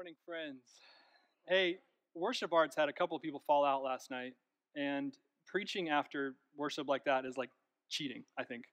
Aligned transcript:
Morning, 0.00 0.16
friends. 0.24 0.62
Hey, 1.46 1.76
worship 2.14 2.54
arts 2.54 2.74
had 2.74 2.88
a 2.88 2.92
couple 2.92 3.18
of 3.18 3.22
people 3.22 3.42
fall 3.46 3.66
out 3.66 3.82
last 3.82 4.10
night, 4.10 4.32
and 4.74 5.14
preaching 5.46 5.90
after 5.90 6.36
worship 6.56 6.88
like 6.88 7.04
that 7.04 7.26
is 7.26 7.36
like 7.36 7.50
cheating, 7.90 8.24
I 8.38 8.44
think, 8.44 8.64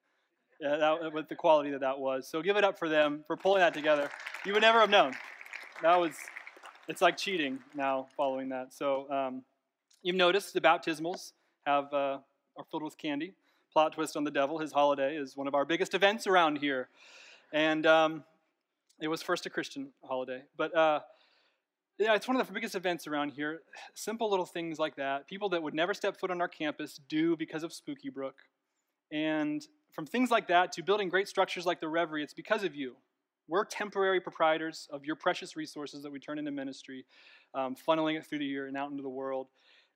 yeah, 0.61 0.77
that, 0.77 1.13
with 1.13 1.27
the 1.27 1.35
quality 1.35 1.69
that 1.71 1.81
that 1.81 1.99
was. 1.99 2.29
So 2.29 2.41
give 2.41 2.55
it 2.55 2.63
up 2.63 2.79
for 2.79 2.87
them 2.87 3.25
for 3.27 3.35
pulling 3.35 3.59
that 3.59 3.73
together. 3.73 4.09
You 4.45 4.53
would 4.53 4.61
never 4.61 4.79
have 4.79 4.89
known. 4.89 5.15
That 5.81 5.99
was, 5.99 6.13
it's 6.87 7.01
like 7.01 7.17
cheating 7.17 7.59
now 7.75 8.07
following 8.15 8.47
that. 8.47 8.73
So 8.73 9.11
um, 9.11 9.43
you've 10.03 10.15
noticed 10.15 10.53
the 10.53 10.61
baptismals 10.61 11.33
have 11.65 11.93
uh, 11.93 12.19
are 12.55 12.63
filled 12.71 12.83
with 12.83 12.97
candy. 12.97 13.33
Plot 13.73 13.91
twist 13.91 14.15
on 14.15 14.23
the 14.23 14.31
devil. 14.31 14.59
His 14.59 14.71
holiday 14.71 15.17
is 15.17 15.35
one 15.35 15.49
of 15.49 15.55
our 15.55 15.65
biggest 15.65 15.93
events 15.93 16.25
around 16.25 16.59
here, 16.59 16.87
and 17.51 17.85
um, 17.85 18.23
it 19.01 19.09
was 19.09 19.21
first 19.21 19.45
a 19.45 19.49
Christian 19.49 19.89
holiday, 20.05 20.43
but. 20.55 20.73
Uh, 20.73 21.01
yeah, 21.99 22.13
it's 22.13 22.27
one 22.27 22.39
of 22.39 22.45
the 22.45 22.53
biggest 22.53 22.75
events 22.75 23.07
around 23.07 23.31
here. 23.31 23.61
Simple 23.95 24.29
little 24.29 24.45
things 24.45 24.77
like 24.77 24.95
that. 24.97 25.27
People 25.27 25.49
that 25.49 25.63
would 25.63 25.73
never 25.73 25.93
step 25.93 26.19
foot 26.19 26.29
on 26.29 26.41
our 26.41 26.47
campus 26.47 26.99
do 27.09 27.35
because 27.35 27.63
of 27.63 27.73
Spooky 27.73 28.09
Brook. 28.09 28.35
And 29.11 29.65
from 29.93 30.05
things 30.05 30.29
like 30.29 30.47
that 30.49 30.71
to 30.73 30.83
building 30.83 31.09
great 31.09 31.27
structures 31.27 31.65
like 31.65 31.79
the 31.79 31.87
Reverie, 31.87 32.23
it's 32.23 32.33
because 32.33 32.63
of 32.63 32.75
you. 32.75 32.97
We're 33.47 33.65
temporary 33.65 34.19
proprietors 34.19 34.87
of 34.91 35.05
your 35.05 35.15
precious 35.15 35.55
resources 35.55 36.03
that 36.03 36.11
we 36.11 36.19
turn 36.19 36.37
into 36.37 36.51
ministry, 36.51 37.05
um, 37.55 37.75
funneling 37.75 38.17
it 38.17 38.25
through 38.25 38.39
the 38.39 38.45
year 38.45 38.67
and 38.67 38.77
out 38.77 38.91
into 38.91 39.01
the 39.01 39.09
world. 39.09 39.47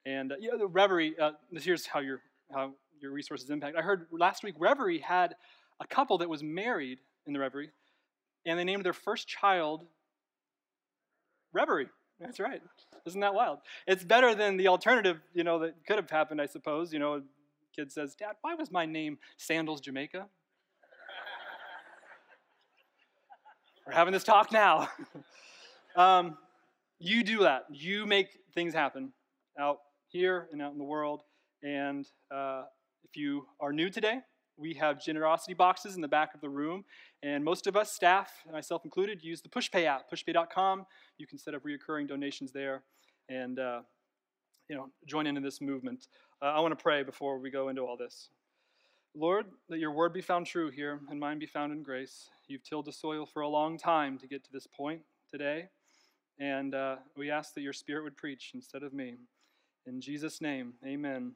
And 0.06 0.32
uh, 0.32 0.36
yeah, 0.40 0.52
the 0.58 0.68
Reverie, 0.68 1.16
uh, 1.20 1.34
here's 1.52 1.86
how 1.86 2.00
your, 2.00 2.22
how 2.52 2.72
your 3.00 3.12
resources 3.12 3.50
impact. 3.50 3.76
I 3.78 3.82
heard 3.82 4.08
last 4.12 4.44
week 4.44 4.56
Reverie 4.58 5.00
had 5.00 5.36
a 5.80 5.86
couple 5.86 6.18
that 6.20 6.30
was 6.30 6.42
married 6.42 7.00
in 7.28 7.34
the 7.34 7.40
Reverie, 7.40 7.72
and 8.46 8.58
they 8.58 8.64
named 8.64 8.86
their 8.86 8.94
first 8.94 9.28
child 9.28 9.86
Reverie. 11.54 11.90
That's 12.20 12.40
right. 12.40 12.62
Isn't 13.06 13.22
that 13.22 13.34
wild? 13.34 13.60
It's 13.88 14.04
better 14.04 14.36
than 14.36 14.58
the 14.58 14.68
alternative, 14.68 15.20
you 15.34 15.44
know, 15.44 15.60
that 15.60 15.76
could 15.88 15.98
have 15.98 16.10
happened, 16.10 16.40
I 16.40 16.46
suppose. 16.46 16.94
You 16.94 17.00
know, 17.00 17.16
a 17.16 17.22
kid 17.76 17.92
says, 17.92 18.16
Dad, 18.16 18.36
why 18.42 18.54
was 18.54 18.72
my 18.72 18.86
name 18.86 19.18
Sandals 19.38 19.82
Jamaica? 19.82 20.28
We're 23.88 23.94
having 23.94 24.14
this 24.14 24.24
talk 24.24 24.52
now. 24.52 24.90
um, 25.96 26.38
you 27.00 27.24
do 27.24 27.40
that. 27.40 27.66
You 27.72 28.06
make 28.06 28.28
things 28.54 28.74
happen 28.74 29.12
out 29.60 29.80
here 30.10 30.48
and 30.52 30.62
out 30.62 30.74
in 30.74 30.78
the 30.78 30.84
world. 30.84 31.24
And 31.64 32.08
uh, 32.34 32.64
if 33.04 33.18
you 33.18 33.48
are 33.60 33.74
new 33.74 33.90
today, 33.90 34.20
we 34.62 34.76
have 34.76 35.04
generosity 35.04 35.54
boxes 35.54 35.96
in 35.96 36.02
the 36.02 36.08
back 36.08 36.36
of 36.36 36.42
the 36.42 36.50
room. 36.50 36.86
And 37.24 37.44
most 37.44 37.68
of 37.68 37.76
us, 37.76 37.92
staff, 37.92 38.32
and 38.46 38.54
myself 38.54 38.86
included, 38.86 39.24
use 39.24 39.42
the 39.42 39.50
PushPay 39.50 39.86
app, 39.86 40.10
pushpay.com. 40.10 40.86
You 41.18 41.28
can 41.28 41.38
set 41.38 41.56
up 41.56 41.64
reoccurring 41.64 42.08
donations 42.08 42.52
there 42.52 42.84
and 43.28 43.60
uh, 43.60 43.82
you 44.70 44.76
know, 44.76 44.90
join 45.06 45.28
in 45.28 45.36
in 45.36 45.44
this 45.44 45.60
movement. 45.60 46.08
Uh, 46.42 46.46
I 46.46 46.60
want 46.60 46.78
to 46.78 46.82
pray 46.82 47.04
before 47.04 47.40
we 47.40 47.50
go 47.50 47.70
into 47.70 47.82
all 47.82 47.98
this. 47.98 48.30
Lord, 49.14 49.48
let 49.70 49.80
your 49.80 49.92
word 49.92 50.14
be 50.14 50.22
found 50.22 50.46
true 50.46 50.70
here 50.70 51.02
and 51.10 51.20
mine 51.20 51.40
be 51.40 51.46
found 51.46 51.74
in 51.74 51.84
grace. 51.84 52.30
You've 52.48 52.64
tilled 52.64 52.86
the 52.86 52.94
soil 52.94 53.26
for 53.26 53.42
a 53.42 53.48
long 53.48 53.78
time 53.78 54.18
to 54.20 54.28
get 54.28 54.44
to 54.46 54.52
this 54.54 54.68
point 54.68 55.02
today. 55.30 55.68
And 56.40 56.74
uh, 56.74 56.98
we 57.18 57.30
ask 57.30 57.54
that 57.56 57.62
your 57.62 57.74
spirit 57.74 58.04
would 58.04 58.16
preach 58.16 58.52
instead 58.54 58.84
of 58.84 58.94
me. 58.94 59.16
In 59.86 60.00
Jesus' 60.00 60.40
name, 60.40 60.74
amen. 60.86 61.34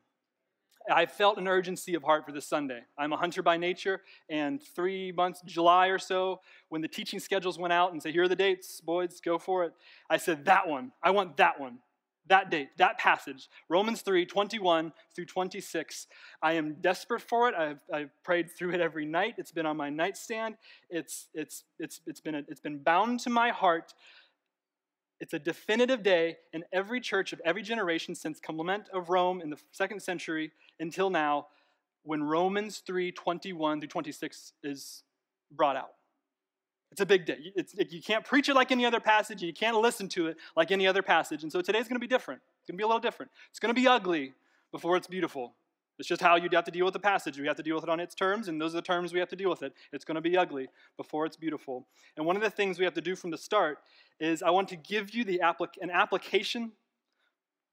I 0.91 1.05
felt 1.05 1.37
an 1.37 1.47
urgency 1.47 1.95
of 1.95 2.03
heart 2.03 2.25
for 2.25 2.31
this 2.31 2.45
Sunday. 2.45 2.81
I'm 2.97 3.13
a 3.13 3.17
hunter 3.17 3.41
by 3.41 3.57
nature, 3.57 4.01
and 4.29 4.61
three 4.61 5.11
months, 5.11 5.41
July 5.45 5.87
or 5.87 5.99
so, 5.99 6.41
when 6.69 6.81
the 6.81 6.87
teaching 6.87 7.19
schedules 7.19 7.57
went 7.57 7.73
out 7.73 7.91
and 7.91 8.01
said, 8.01 8.13
Here 8.13 8.23
are 8.23 8.27
the 8.27 8.35
dates, 8.35 8.81
boys, 8.81 9.19
go 9.23 9.37
for 9.37 9.63
it, 9.63 9.73
I 10.09 10.17
said, 10.17 10.45
That 10.45 10.67
one. 10.67 10.91
I 11.01 11.11
want 11.11 11.37
that 11.37 11.59
one. 11.59 11.79
That 12.27 12.49
date, 12.49 12.69
that 12.77 12.97
passage, 12.97 13.49
Romans 13.69 14.01
3 14.01 14.25
21 14.25 14.91
through 15.15 15.25
26. 15.25 16.07
I 16.41 16.53
am 16.53 16.75
desperate 16.81 17.21
for 17.21 17.49
it. 17.49 17.55
I've, 17.55 17.79
I've 17.93 18.23
prayed 18.23 18.49
through 18.49 18.71
it 18.71 18.81
every 18.81 19.05
night. 19.05 19.35
It's 19.37 19.51
been 19.51 19.67
on 19.67 19.77
my 19.77 19.91
nightstand. 19.91 20.55
It's, 20.89 21.27
it's, 21.35 21.65
it's, 21.77 22.01
it's, 22.07 22.21
been, 22.21 22.33
a, 22.33 22.41
it's 22.47 22.61
been 22.61 22.79
bound 22.79 23.19
to 23.21 23.29
my 23.29 23.49
heart 23.49 23.93
it's 25.21 25.33
a 25.33 25.39
definitive 25.39 26.03
day 26.03 26.37
in 26.51 26.63
every 26.73 26.99
church 26.99 27.31
of 27.31 27.41
every 27.45 27.61
generation 27.61 28.15
since 28.15 28.39
Clement 28.39 28.89
of 28.93 29.09
Rome 29.09 29.41
in 29.41 29.49
the 29.49 29.57
second 29.71 30.01
century 30.01 30.51
until 30.79 31.09
now 31.09 31.47
when 32.03 32.23
Romans 32.23 32.83
3 32.85 33.11
21 33.11 33.81
through 33.81 33.87
26 33.87 34.53
is 34.63 35.03
brought 35.51 35.75
out. 35.75 35.91
It's 36.91 37.01
a 37.01 37.05
big 37.05 37.25
day. 37.25 37.51
It's, 37.55 37.75
you 37.91 38.01
can't 38.01 38.23
preach 38.23 38.47
it 38.47 38.53
like 38.53 38.71
any 38.71 38.85
other 38.85 38.99
passage, 38.99 39.41
and 39.41 39.47
you 39.47 39.53
can't 39.53 39.77
listen 39.77 40.07
to 40.09 40.27
it 40.27 40.37
like 40.55 40.71
any 40.71 40.87
other 40.87 41.01
passage. 41.01 41.43
And 41.43 41.51
so 41.51 41.59
today's 41.59 41.87
going 41.89 41.95
to 41.95 41.99
be 41.99 42.07
different. 42.07 42.41
It's 42.61 42.69
going 42.69 42.77
to 42.77 42.81
be 42.81 42.83
a 42.83 42.87
little 42.87 43.01
different. 43.01 43.31
It's 43.49 43.59
going 43.59 43.73
to 43.73 43.79
be 43.79 43.87
ugly 43.87 44.33
before 44.71 44.95
it's 44.95 45.07
beautiful. 45.07 45.55
It's 45.97 46.07
just 46.07 46.21
how 46.21 46.35
you 46.35 46.49
have 46.51 46.63
to 46.65 46.71
deal 46.71 46.85
with 46.85 46.93
the 46.93 46.99
passage. 46.99 47.39
We 47.39 47.47
have 47.47 47.55
to 47.55 47.63
deal 47.63 47.75
with 47.75 47.85
it 47.85 47.89
on 47.89 47.99
its 47.99 48.15
terms, 48.15 48.47
and 48.47 48.59
those 48.59 48.73
are 48.73 48.77
the 48.77 48.81
terms 48.81 49.13
we 49.13 49.19
have 49.19 49.29
to 49.29 49.35
deal 49.35 49.49
with 49.49 49.63
it. 49.63 49.73
It's 49.93 50.05
going 50.05 50.15
to 50.15 50.21
be 50.21 50.37
ugly 50.37 50.67
before 50.97 51.25
it's 51.25 51.37
beautiful. 51.37 51.87
And 52.17 52.25
one 52.25 52.35
of 52.35 52.41
the 52.41 52.49
things 52.49 52.77
we 52.77 52.85
have 52.85 52.93
to 52.95 53.01
do 53.01 53.15
from 53.15 53.31
the 53.31 53.37
start 53.37 53.79
is 54.19 54.43
I 54.43 54.49
want 54.49 54.67
to 54.69 54.75
give 54.75 55.11
you 55.11 55.23
the 55.23 55.41
applic- 55.43 55.77
an 55.81 55.89
application 55.89 56.73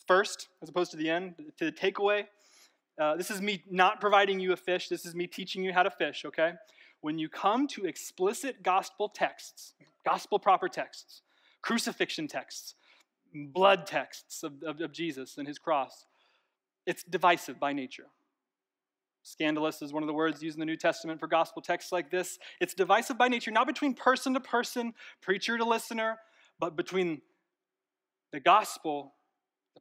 first, 0.06 0.48
as 0.62 0.68
opposed 0.68 0.90
to 0.92 0.96
the 0.96 1.10
end, 1.10 1.34
to 1.58 1.64
the 1.64 1.72
takeaway. 1.72 2.26
Uh, 3.02 3.16
this 3.16 3.32
is 3.32 3.42
me 3.42 3.64
not 3.68 4.00
providing 4.00 4.38
you 4.38 4.52
a 4.52 4.56
fish. 4.56 4.86
This 4.86 5.04
is 5.04 5.12
me 5.12 5.26
teaching 5.26 5.64
you 5.64 5.72
how 5.72 5.82
to 5.82 5.90
fish, 5.90 6.24
okay? 6.24 6.52
When 7.00 7.18
you 7.18 7.28
come 7.28 7.66
to 7.68 7.84
explicit 7.84 8.62
gospel 8.62 9.08
texts, 9.08 9.74
gospel 10.04 10.38
proper 10.38 10.68
texts, 10.68 11.22
crucifixion 11.62 12.28
texts, 12.28 12.76
blood 13.34 13.86
texts 13.86 14.44
of, 14.44 14.62
of, 14.62 14.80
of 14.80 14.92
Jesus 14.92 15.36
and 15.36 15.48
his 15.48 15.58
cross, 15.58 16.06
it's 16.86 17.02
divisive 17.02 17.58
by 17.58 17.72
nature. 17.72 18.06
Scandalous 19.24 19.82
is 19.82 19.92
one 19.92 20.04
of 20.04 20.06
the 20.06 20.14
words 20.14 20.40
used 20.40 20.56
in 20.56 20.60
the 20.60 20.66
New 20.66 20.76
Testament 20.76 21.18
for 21.18 21.26
gospel 21.26 21.60
texts 21.60 21.90
like 21.90 22.08
this. 22.08 22.38
It's 22.60 22.74
divisive 22.74 23.18
by 23.18 23.26
nature, 23.26 23.50
not 23.50 23.66
between 23.66 23.94
person 23.94 24.34
to 24.34 24.40
person, 24.40 24.94
preacher 25.20 25.58
to 25.58 25.64
listener, 25.64 26.18
but 26.60 26.76
between 26.76 27.20
the 28.30 28.38
gospel, 28.38 29.14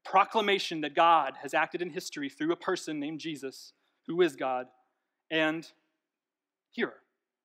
the 0.04 0.10
proclamation 0.10 0.82
that 0.82 0.96
God 0.96 1.34
has 1.42 1.54
acted 1.54 1.82
in 1.82 1.90
history 1.90 2.30
through 2.30 2.52
a 2.52 2.58
person 2.58 3.00
named 3.00 3.20
Jesus, 3.20 3.74
who 4.08 4.22
is 4.22 4.36
God, 4.36 4.68
and 5.30 5.68
hearer. 6.72 6.96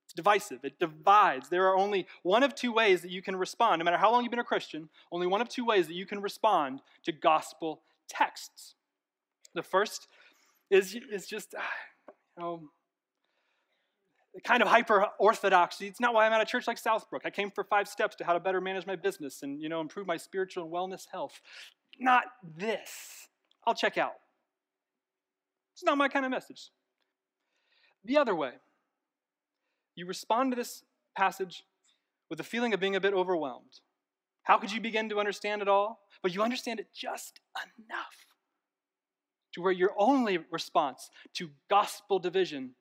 It's 0.05 0.15
divisive, 0.15 0.61
it 0.63 0.79
divides. 0.79 1.49
There 1.49 1.67
are 1.67 1.77
only 1.77 2.07
one 2.23 2.43
of 2.43 2.55
two 2.55 2.73
ways 2.73 3.03
that 3.03 3.11
you 3.11 3.23
can 3.23 3.37
respond, 3.37 3.81
no 3.81 3.85
matter 3.85 3.97
how 3.97 4.13
long 4.13 4.23
you've 4.23 4.31
been 4.31 4.39
a 4.39 4.45
Christian, 4.45 4.89
only 5.11 5.27
one 5.27 5.41
of 5.41 5.49
two 5.49 5.65
ways 5.65 5.89
that 5.89 5.95
you 5.95 6.07
can 6.07 6.23
respond 6.23 6.81
to 7.05 7.13
gospel 7.13 7.83
texts. 8.09 8.75
The 9.55 9.63
first 9.63 10.07
is, 10.71 10.97
is 11.11 11.27
just, 11.27 11.55
ah, 11.59 12.13
you 12.37 12.43
know, 12.43 12.71
kind 14.45 14.63
of 14.63 14.69
hyper 14.69 15.07
orthodoxy. 15.19 15.87
It's 15.87 16.01
not 16.01 16.15
why 16.15 16.27
I'm 16.27 16.33
at 16.33 16.41
a 16.41 16.45
church 16.45 16.67
like 16.67 16.81
Southbrook. 16.81 17.21
I 17.25 17.31
came 17.31 17.51
for 17.51 17.65
five 17.65 17.89
steps 17.89 18.17
to 18.17 18.25
how 18.25 18.33
to 18.33 18.41
better 18.41 18.61
manage 18.61 18.87
my 18.87 18.97
business 18.97 19.43
and 19.43 19.61
you 19.61 19.69
know 19.69 19.81
improve 19.81 20.07
my 20.07 20.17
spiritual 20.17 20.65
and 20.65 20.73
wellness 20.73 21.07
health. 21.11 21.41
Not 21.99 22.25
this. 22.57 23.29
I'll 23.67 23.75
check 23.75 23.99
out. 23.99 24.13
It's 25.75 25.85
not 25.85 25.99
my 25.99 26.09
kind 26.09 26.25
of 26.25 26.31
message. 26.31 26.71
The 28.05 28.19
other 28.19 28.35
way, 28.35 28.53
you 29.95 30.07
respond 30.07 30.53
to 30.53 30.57
this 30.57 30.85
passage 31.17 31.65
with 32.31 32.41
a 32.41 32.45
feeling 32.45 32.73
of 32.75 32.81
being 32.81 32.97
a 32.97 33.01
bit 33.01 33.15
overwhelmed. 33.15 33.81
How 34.43 34.59
could 34.59 34.71
you 34.71 34.81
begin 34.81 35.09
to 35.09 35.19
understand 35.19 35.63
it 35.63 35.69
all? 35.69 36.01
But 36.23 36.35
you 36.35 36.43
understand 36.43 36.81
it 36.81 36.89
just 36.95 37.41
enough 37.55 38.27
to 39.53 39.63
where 39.63 39.73
your 39.73 39.91
only 39.99 40.39
response 40.51 41.11
to 41.35 41.51
gospel 41.69 42.19
division 42.19 42.73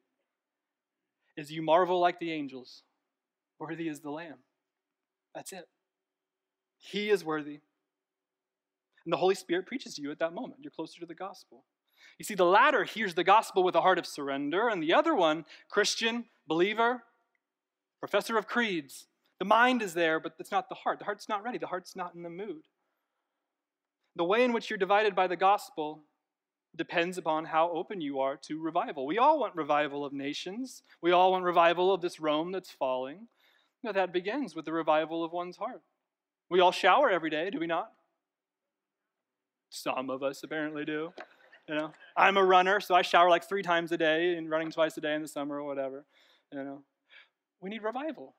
is 1.38 1.52
you 1.52 1.62
marvel 1.62 2.00
like 2.00 2.20
the 2.20 2.32
angels. 2.32 2.84
Worthy 3.60 3.88
is 3.88 4.02
the 4.02 4.12
Lamb. 4.12 4.40
That's 5.34 5.54
it. 5.54 5.66
He 6.78 7.10
is 7.10 7.24
worthy. 7.24 7.60
And 9.06 9.14
the 9.14 9.18
Holy 9.18 9.36
Spirit 9.36 9.68
preaches 9.68 9.96
to 9.96 10.02
you 10.02 10.12
at 10.12 10.20
that 10.20 10.34
moment. 10.34 10.62
You're 10.62 10.72
closer 10.72 11.00
to 11.00 11.06
the 11.06 11.14
gospel. 11.14 11.64
You 12.18 12.26
see, 12.26 12.36
the 12.36 12.46
latter 12.46 12.84
hears 12.84 13.14
the 13.14 13.24
gospel 13.24 13.64
with 13.64 13.76
a 13.76 13.82
heart 13.82 14.00
of 14.00 14.06
surrender, 14.06 14.68
and 14.68 14.82
the 14.82 14.94
other 14.94 15.14
one, 15.14 15.46
Christian, 15.70 16.26
believer, 16.48 17.04
professor 18.00 18.38
of 18.38 18.48
creeds, 18.48 19.08
the 19.40 19.46
mind 19.46 19.82
is 19.82 19.94
there, 19.94 20.20
but 20.20 20.34
it's 20.40 20.52
not 20.52 20.70
the 20.70 20.76
heart. 20.76 21.00
The 21.00 21.06
heart's 21.06 21.28
not 21.28 21.44
ready, 21.44 21.58
the 21.58 21.68
heart's 21.68 21.96
not 21.96 22.16
in 22.16 22.24
the 22.24 22.30
mood. 22.30 22.64
The 24.16 24.24
way 24.24 24.44
in 24.44 24.54
which 24.54 24.70
you're 24.70 24.78
divided 24.78 25.14
by 25.14 25.28
the 25.28 25.36
gospel 25.36 26.04
depends 26.76 27.18
upon 27.18 27.46
how 27.46 27.70
open 27.72 28.00
you 28.02 28.20
are 28.20 28.38
to 28.38 28.62
revival. 28.62 29.06
We 29.06 29.18
all 29.18 29.40
want 29.40 29.56
revival 29.56 30.06
of 30.06 30.14
nations. 30.14 30.84
We 31.02 31.12
all 31.12 31.32
want 31.32 31.44
revival 31.44 31.94
of 31.94 32.02
this 32.02 32.20
Rome 32.20 32.52
that's 32.52 32.72
falling. 32.72 33.28
You 33.82 33.90
know, 33.90 33.94
that 33.94 34.14
begins 34.14 34.56
with 34.56 34.66
the 34.66 34.74
revival 34.74 35.24
of 35.24 35.32
one's 35.32 35.58
heart. 35.58 35.82
We 36.50 36.60
all 36.60 36.72
shower 36.72 37.10
every 37.10 37.30
day, 37.30 37.50
do 37.50 37.60
we 37.60 37.68
not? 37.68 37.92
Some 39.70 40.10
of 40.10 40.24
us 40.24 40.42
apparently 40.44 40.86
do. 40.86 41.12
You 41.68 41.76
know, 41.76 41.92
I'm 42.16 42.38
a 42.38 42.44
runner, 42.44 42.80
so 42.80 42.96
I 42.96 43.02
shower 43.02 43.30
like 43.30 43.48
three 43.48 43.64
times 43.64 43.92
a 43.92 43.98
day 43.98 44.36
and 44.36 44.50
running 44.50 44.72
twice 44.72 44.96
a 44.98 45.02
day 45.02 45.16
in 45.16 45.22
the 45.22 45.28
summer 45.28 45.60
or 45.60 45.66
whatever. 45.66 46.06
You 46.52 46.64
know, 46.64 46.84
we 47.62 47.70
need 47.70 47.84
revival 47.84 48.36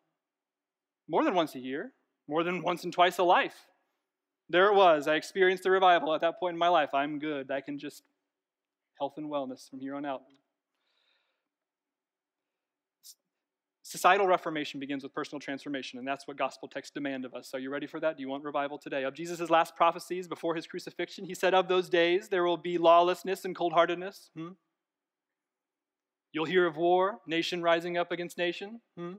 more 1.08 1.24
than 1.24 1.34
once 1.34 1.54
a 1.54 1.58
year. 1.58 1.92
more 2.28 2.42
than 2.42 2.62
once 2.62 2.84
and 2.84 2.92
twice 2.92 3.18
a 3.18 3.22
life. 3.22 3.66
There 4.48 4.66
it 4.66 4.74
was. 4.74 5.08
I 5.08 5.14
experienced 5.14 5.62
the 5.62 5.70
revival 5.70 6.14
at 6.14 6.20
that 6.20 6.38
point 6.38 6.54
in 6.54 6.58
my 6.58 6.68
life. 6.68 6.90
I'm 6.94 7.18
good. 7.18 7.50
I 7.50 7.60
can 7.60 7.78
just 7.78 8.02
health 8.98 9.14
and 9.16 9.30
wellness 9.30 9.68
from 9.68 9.80
here 9.80 9.94
on 9.94 10.04
out. 10.04 10.22
Societal 13.88 14.26
reformation 14.26 14.80
begins 14.80 15.04
with 15.04 15.14
personal 15.14 15.38
transformation, 15.38 16.00
and 16.00 16.08
that's 16.08 16.26
what 16.26 16.36
gospel 16.36 16.66
texts 16.66 16.92
demand 16.92 17.24
of 17.24 17.34
us. 17.34 17.48
So, 17.48 17.56
are 17.56 17.60
you 17.60 17.70
ready 17.70 17.86
for 17.86 18.00
that? 18.00 18.16
Do 18.16 18.20
you 18.20 18.28
want 18.28 18.42
revival 18.42 18.78
today? 18.78 19.04
Of 19.04 19.14
Jesus' 19.14 19.48
last 19.48 19.76
prophecies 19.76 20.26
before 20.26 20.56
his 20.56 20.66
crucifixion, 20.66 21.24
he 21.24 21.34
said, 21.34 21.54
Of 21.54 21.68
those 21.68 21.88
days 21.88 22.28
there 22.28 22.42
will 22.42 22.56
be 22.56 22.78
lawlessness 22.78 23.44
and 23.44 23.54
cold 23.54 23.72
heartedness. 23.72 24.30
Hmm? 24.36 24.54
You'll 26.32 26.46
hear 26.46 26.66
of 26.66 26.76
war, 26.76 27.20
nation 27.28 27.62
rising 27.62 27.96
up 27.96 28.10
against 28.10 28.36
nation. 28.36 28.80
Hmm? 28.98 29.12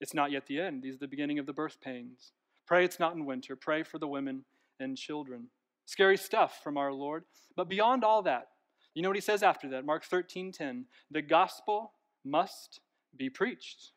It's 0.00 0.12
not 0.12 0.32
yet 0.32 0.48
the 0.48 0.60
end. 0.60 0.82
These 0.82 0.96
are 0.96 0.98
the 0.98 1.06
beginning 1.06 1.38
of 1.38 1.46
the 1.46 1.52
birth 1.52 1.80
pains. 1.80 2.32
Pray 2.66 2.84
it's 2.84 2.98
not 2.98 3.14
in 3.14 3.24
winter. 3.24 3.54
Pray 3.54 3.84
for 3.84 3.98
the 3.98 4.08
women 4.08 4.44
and 4.80 4.96
children. 4.96 5.46
Scary 5.86 6.16
stuff 6.16 6.58
from 6.64 6.76
our 6.76 6.92
Lord. 6.92 7.22
But 7.54 7.68
beyond 7.68 8.02
all 8.02 8.22
that, 8.22 8.48
you 8.94 9.02
know 9.02 9.08
what 9.08 9.16
he 9.16 9.20
says 9.20 9.44
after 9.44 9.68
that? 9.68 9.84
Mark 9.84 10.02
13 10.04 10.50
10. 10.50 10.86
The 11.12 11.22
gospel 11.22 11.92
must 12.24 12.80
be 13.16 13.30
preached. 13.30 13.92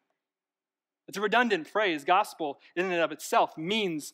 It's 1.07 1.17
a 1.17 1.21
redundant 1.21 1.67
phrase. 1.67 2.03
Gospel, 2.03 2.59
in 2.75 2.85
and 2.85 3.01
of 3.01 3.11
itself, 3.11 3.57
means 3.57 4.13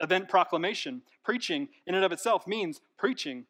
event 0.00 0.28
proclamation. 0.28 1.02
Preaching, 1.24 1.68
in 1.86 1.94
and 1.94 2.04
of 2.04 2.12
itself, 2.12 2.46
means 2.46 2.80
preaching. 2.96 3.46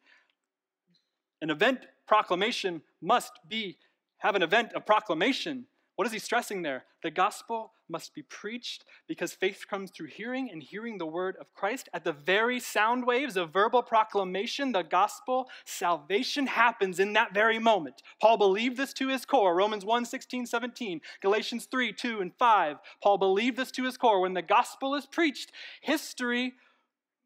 An 1.41 1.49
event 1.49 1.85
proclamation 2.07 2.81
must 3.01 3.33
be 3.47 3.77
have 4.19 4.35
an 4.35 4.41
event 4.41 4.73
of 4.73 4.85
proclamation. 4.85 5.65
What 5.97 6.05
is 6.05 6.13
he 6.13 6.19
stressing 6.19 6.61
there? 6.61 6.85
The 7.01 7.09
gospel 7.09 7.73
must 7.89 8.13
be 8.13 8.21
preached 8.21 8.85
because 9.07 9.33
faith 9.33 9.65
comes 9.67 9.89
through 9.89 10.09
hearing 10.09 10.47
and 10.51 10.61
hearing 10.61 10.99
the 10.99 11.07
word 11.07 11.35
of 11.41 11.51
Christ. 11.55 11.89
At 11.91 12.03
the 12.03 12.13
very 12.13 12.59
sound 12.59 13.07
waves 13.07 13.35
of 13.35 13.51
verbal 13.51 13.81
proclamation, 13.81 14.73
the 14.73 14.83
gospel, 14.83 15.49
salvation 15.65 16.45
happens 16.45 16.99
in 16.99 17.13
that 17.13 17.33
very 17.33 17.57
moment. 17.57 18.03
Paul 18.21 18.37
believed 18.37 18.77
this 18.77 18.93
to 18.93 19.07
his 19.07 19.25
core. 19.25 19.55
Romans 19.55 19.83
1 19.83 20.05
16, 20.05 20.45
17, 20.45 21.01
Galatians 21.19 21.65
3 21.65 21.91
2 21.93 22.21
and 22.21 22.31
5. 22.37 22.77
Paul 23.01 23.17
believed 23.17 23.57
this 23.57 23.71
to 23.71 23.83
his 23.83 23.97
core. 23.97 24.21
When 24.21 24.35
the 24.35 24.43
gospel 24.43 24.93
is 24.93 25.07
preached, 25.07 25.51
history 25.81 26.53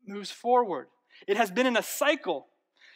moves 0.07 0.31
forward. 0.31 0.87
It 1.27 1.35
has 1.35 1.51
been 1.51 1.67
in 1.67 1.75
a 1.75 1.83
cycle 1.83 2.47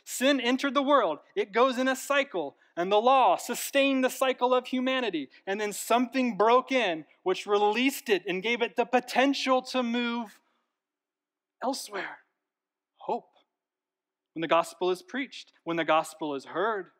Sin 0.05 0.39
entered 0.39 0.75
the 0.75 0.83
world, 0.83 1.17
it 1.35 1.51
goes 1.51 1.79
in 1.79 1.87
a 1.87 1.95
cycle, 1.95 2.55
and 2.77 2.91
the 2.91 3.01
law 3.01 3.37
sustained 3.37 4.03
the 4.03 4.09
cycle 4.09 4.53
of 4.53 4.67
humanity. 4.67 5.29
And 5.47 5.59
then 5.59 5.73
something 5.73 6.37
broke 6.37 6.71
in, 6.71 7.05
which 7.23 7.47
released 7.47 8.07
it 8.09 8.23
and 8.27 8.43
gave 8.43 8.61
it 8.61 8.75
the 8.75 8.85
potential 8.85 9.63
to 9.63 9.81
move 9.81 10.39
elsewhere. 11.63 12.19
Hope. 12.97 13.29
When 14.33 14.41
the 14.41 14.47
gospel 14.47 14.91
is 14.91 15.01
preached, 15.01 15.51
when 15.63 15.77
the 15.77 15.83
gospel 15.83 16.35
is 16.35 16.45
heard, 16.45 16.91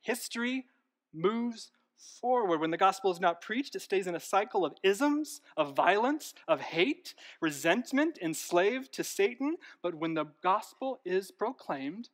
history 0.00 0.64
moves 1.12 1.70
forward. 2.20 2.60
When 2.60 2.70
the 2.70 2.76
gospel 2.76 3.10
is 3.10 3.20
not 3.20 3.40
preached, 3.40 3.74
it 3.74 3.82
stays 3.82 4.06
in 4.06 4.14
a 4.14 4.20
cycle 4.20 4.64
of 4.64 4.74
isms, 4.82 5.40
of 5.56 5.74
violence, 5.74 6.34
of 6.46 6.60
hate, 6.60 7.14
resentment, 7.40 8.18
enslaved 8.20 8.92
to 8.94 9.04
Satan. 9.04 9.56
But 9.82 9.94
when 9.94 10.14
the 10.14 10.26
gospel 10.42 11.00
is 11.04 11.30
proclaimed, 11.30 12.10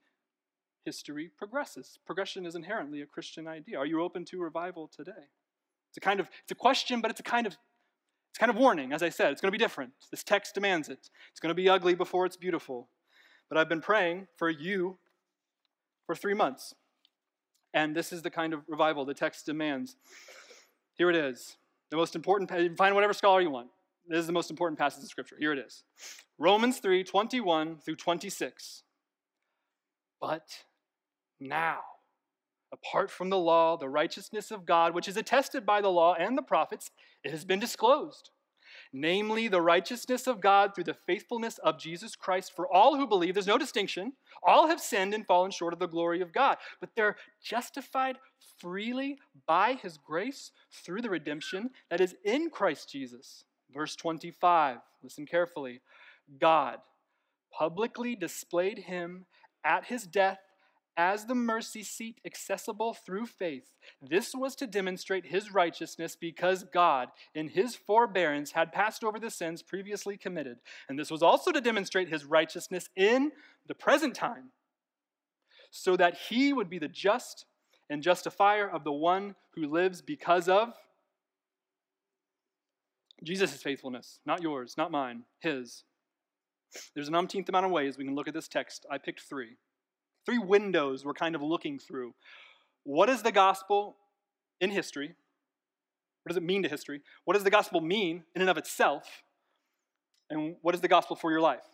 history 0.85 1.31
progresses. 1.37 1.99
Progression 2.07 2.47
is 2.47 2.55
inherently 2.55 3.03
a 3.03 3.07
Christian 3.07 3.47
idea. 3.47 3.79
Are 3.79 3.87
you 3.87 4.03
open 4.03 4.25
to 4.27 4.41
revival 4.41 4.89
today? 4.89 5.29
It's 5.91 5.97
a 5.97 6.01
kind 6.01 6.21
of 6.21 6.29
it's 6.43 6.53
a 6.53 6.57
question, 6.57 7.01
but 7.01 7.11
it's 7.11 7.21
a 7.21 7.25
kind 7.25 7.47
of 7.47 7.57
it's 8.31 8.39
kind 8.39 8.51
of 8.51 8.57
warning. 8.57 8.93
As 8.93 9.03
I 9.03 9.11
said, 9.11 9.31
it's 9.31 9.41
going 9.41 9.53
to 9.53 9.59
be 9.59 9.63
different. 9.63 9.93
This 10.11 10.25
text 10.25 10.55
demands 10.55 10.89
it. 10.89 11.11
It's 11.31 11.41
going 11.41 11.51
to 11.51 11.55
be 11.55 11.69
ugly 11.69 11.95
before 11.95 12.25
it's 12.25 12.37
beautiful. 12.37 12.89
But 13.49 13.59
I've 13.59 13.69
been 13.69 13.83
praying 13.83 14.29
for 14.37 14.49
you 14.49 14.99
for 16.07 16.15
three 16.15 16.35
months. 16.35 16.75
And 17.75 17.95
this 17.95 18.13
is 18.13 18.23
the 18.23 18.31
kind 18.31 18.53
of 18.53 18.63
revival 18.69 19.05
the 19.05 19.15
text 19.15 19.47
demands. 19.47 19.97
Here 20.95 21.11
it 21.11 21.17
is. 21.17 21.57
The 21.91 21.97
most 21.97 22.15
important, 22.17 22.51
find 22.77 22.95
whatever 22.95 23.13
scholar 23.13 23.41
you 23.41 23.51
want. 23.51 23.69
This 24.09 24.21
is 24.21 24.27
the 24.27 24.33
most 24.33 24.51
important 24.51 24.79
passage 24.79 25.03
of 25.03 25.09
Scripture. 25.09 25.37
Here 25.39 25.53
it 25.53 25.59
is 25.59 25.85
Romans 26.39 26.79
3 26.79 27.05
21 27.05 27.79
through 27.79 27.97
26. 27.97 28.83
But 30.21 30.65
now, 31.41 31.81
apart 32.73 33.11
from 33.11 33.31
the 33.31 33.39
law, 33.39 33.77
the 33.77 33.89
righteousness 33.89 34.51
of 34.51 34.67
God, 34.67 34.95
which 34.95 35.09
is 35.09 35.17
attested 35.17 35.65
by 35.65 35.81
the 35.81 35.89
law 35.89 36.15
and 36.15 36.37
the 36.37 36.43
prophets, 36.43 36.91
it 37.25 37.31
has 37.31 37.45
been 37.45 37.61
disclosed 37.61 38.31
namely 38.93 39.49
the 39.49 39.61
righteousness 39.61 40.27
of 40.27 40.41
God 40.41 40.75
through 40.75 40.85
the 40.85 40.95
faithfulness 40.95 41.59
of 41.59 41.79
Jesus 41.79 42.15
Christ 42.15 42.53
for 42.55 42.73
all 42.73 42.97
who 42.97 43.07
believe. 43.07 43.35
There's 43.35 43.47
no 43.47 43.59
distinction. 43.59 44.13
All 44.43 44.69
have 44.69 44.81
sinned 44.81 45.15
and 45.15 45.27
fallen 45.27 45.51
short 45.51 45.73
of 45.73 45.79
the 45.79 45.87
glory 45.87 46.21
of 46.21 46.33
God, 46.33 46.59
but 46.81 46.91
they're 46.95 47.17
justified 47.43 48.19
freely 48.59 49.19
by 49.47 49.75
his 49.75 49.99
grace 49.99 50.51
through 50.85 51.03
the 51.03 51.11
redemption 51.11 51.71
that 51.91 52.01
is 52.01 52.15
in 52.25 52.51
Christ 52.51 52.91
Jesus. 52.91 53.45
Verse 53.73 53.97
25, 53.97 54.79
listen 55.03 55.27
carefully. 55.27 55.81
God 56.39 56.79
publicly 57.53 58.15
displayed 58.17 58.79
him 58.79 59.27
at 59.65 59.87
his 59.87 60.07
death 60.07 60.39
as 60.97 61.25
the 61.27 61.35
mercy 61.35 61.83
seat 61.83 62.21
accessible 62.25 62.95
through 62.95 63.27
faith. 63.27 63.73
This 64.01 64.35
was 64.35 64.55
to 64.57 64.67
demonstrate 64.67 65.27
his 65.27 65.53
righteousness 65.53 66.17
because 66.17 66.65
God, 66.65 67.09
in 67.35 67.49
his 67.49 67.75
forbearance, 67.75 68.53
had 68.53 68.73
passed 68.73 69.03
over 69.03 69.19
the 69.19 69.31
sins 69.31 69.63
previously 69.63 70.17
committed. 70.17 70.59
And 70.89 70.99
this 70.99 71.11
was 71.11 71.23
also 71.23 71.51
to 71.53 71.61
demonstrate 71.61 72.09
his 72.09 72.25
righteousness 72.25 72.89
in 72.97 73.33
the 73.67 73.75
present 73.75 74.15
time, 74.15 74.51
so 75.71 75.97
that 75.97 76.17
he 76.29 76.53
would 76.53 76.69
be 76.69 76.79
the 76.79 76.89
just 76.89 77.47
and 77.89 78.03
justifier 78.03 78.69
of 78.69 78.85
the 78.85 78.93
one 78.93 79.35
who 79.55 79.67
lives 79.67 80.03
because 80.03 80.49
of 80.49 80.75
Jesus' 83.23 83.63
faithfulness, 83.63 84.19
not 84.27 84.43
yours, 84.43 84.75
not 84.77 84.91
mine, 84.91 85.23
his. 85.41 85.85
There's 86.95 87.09
an 87.09 87.15
umpteenth 87.15 87.49
amount 87.49 87.67
of 87.67 87.73
ways 87.73 87.97
we 87.97 88.05
can 88.05 88.15
look 88.15 88.29
at 88.29 88.35
this 88.35 88.49
text. 88.49 88.85
I 88.91 88.99
picked 88.99 89.21
three. 89.21 89.57
Three 90.27 90.39
windows 90.39 91.05
we're 91.05 91.15
kind 91.15 91.35
of 91.35 91.43
looking 91.43 91.79
through. 91.79 92.15
What 92.85 93.09
is 93.09 93.23
the 93.23 93.33
gospel 93.33 93.97
in 94.61 94.71
history? 94.71 95.15
What 96.23 96.31
does 96.31 96.37
it 96.37 96.43
mean 96.43 96.63
to 96.63 96.69
history? 96.69 97.01
What 97.25 97.35
does 97.35 97.45
the 97.45 97.51
gospel 97.51 97.81
mean 97.81 98.25
in 98.35 98.43
and 98.43 98.51
of 98.51 98.57
itself? 98.57 99.23
And 100.31 100.57
what 100.63 100.75
is 100.75 100.81
the 100.81 100.89
gospel 100.89 101.17
for 101.17 101.31
your 101.31 101.41
life? 101.41 101.65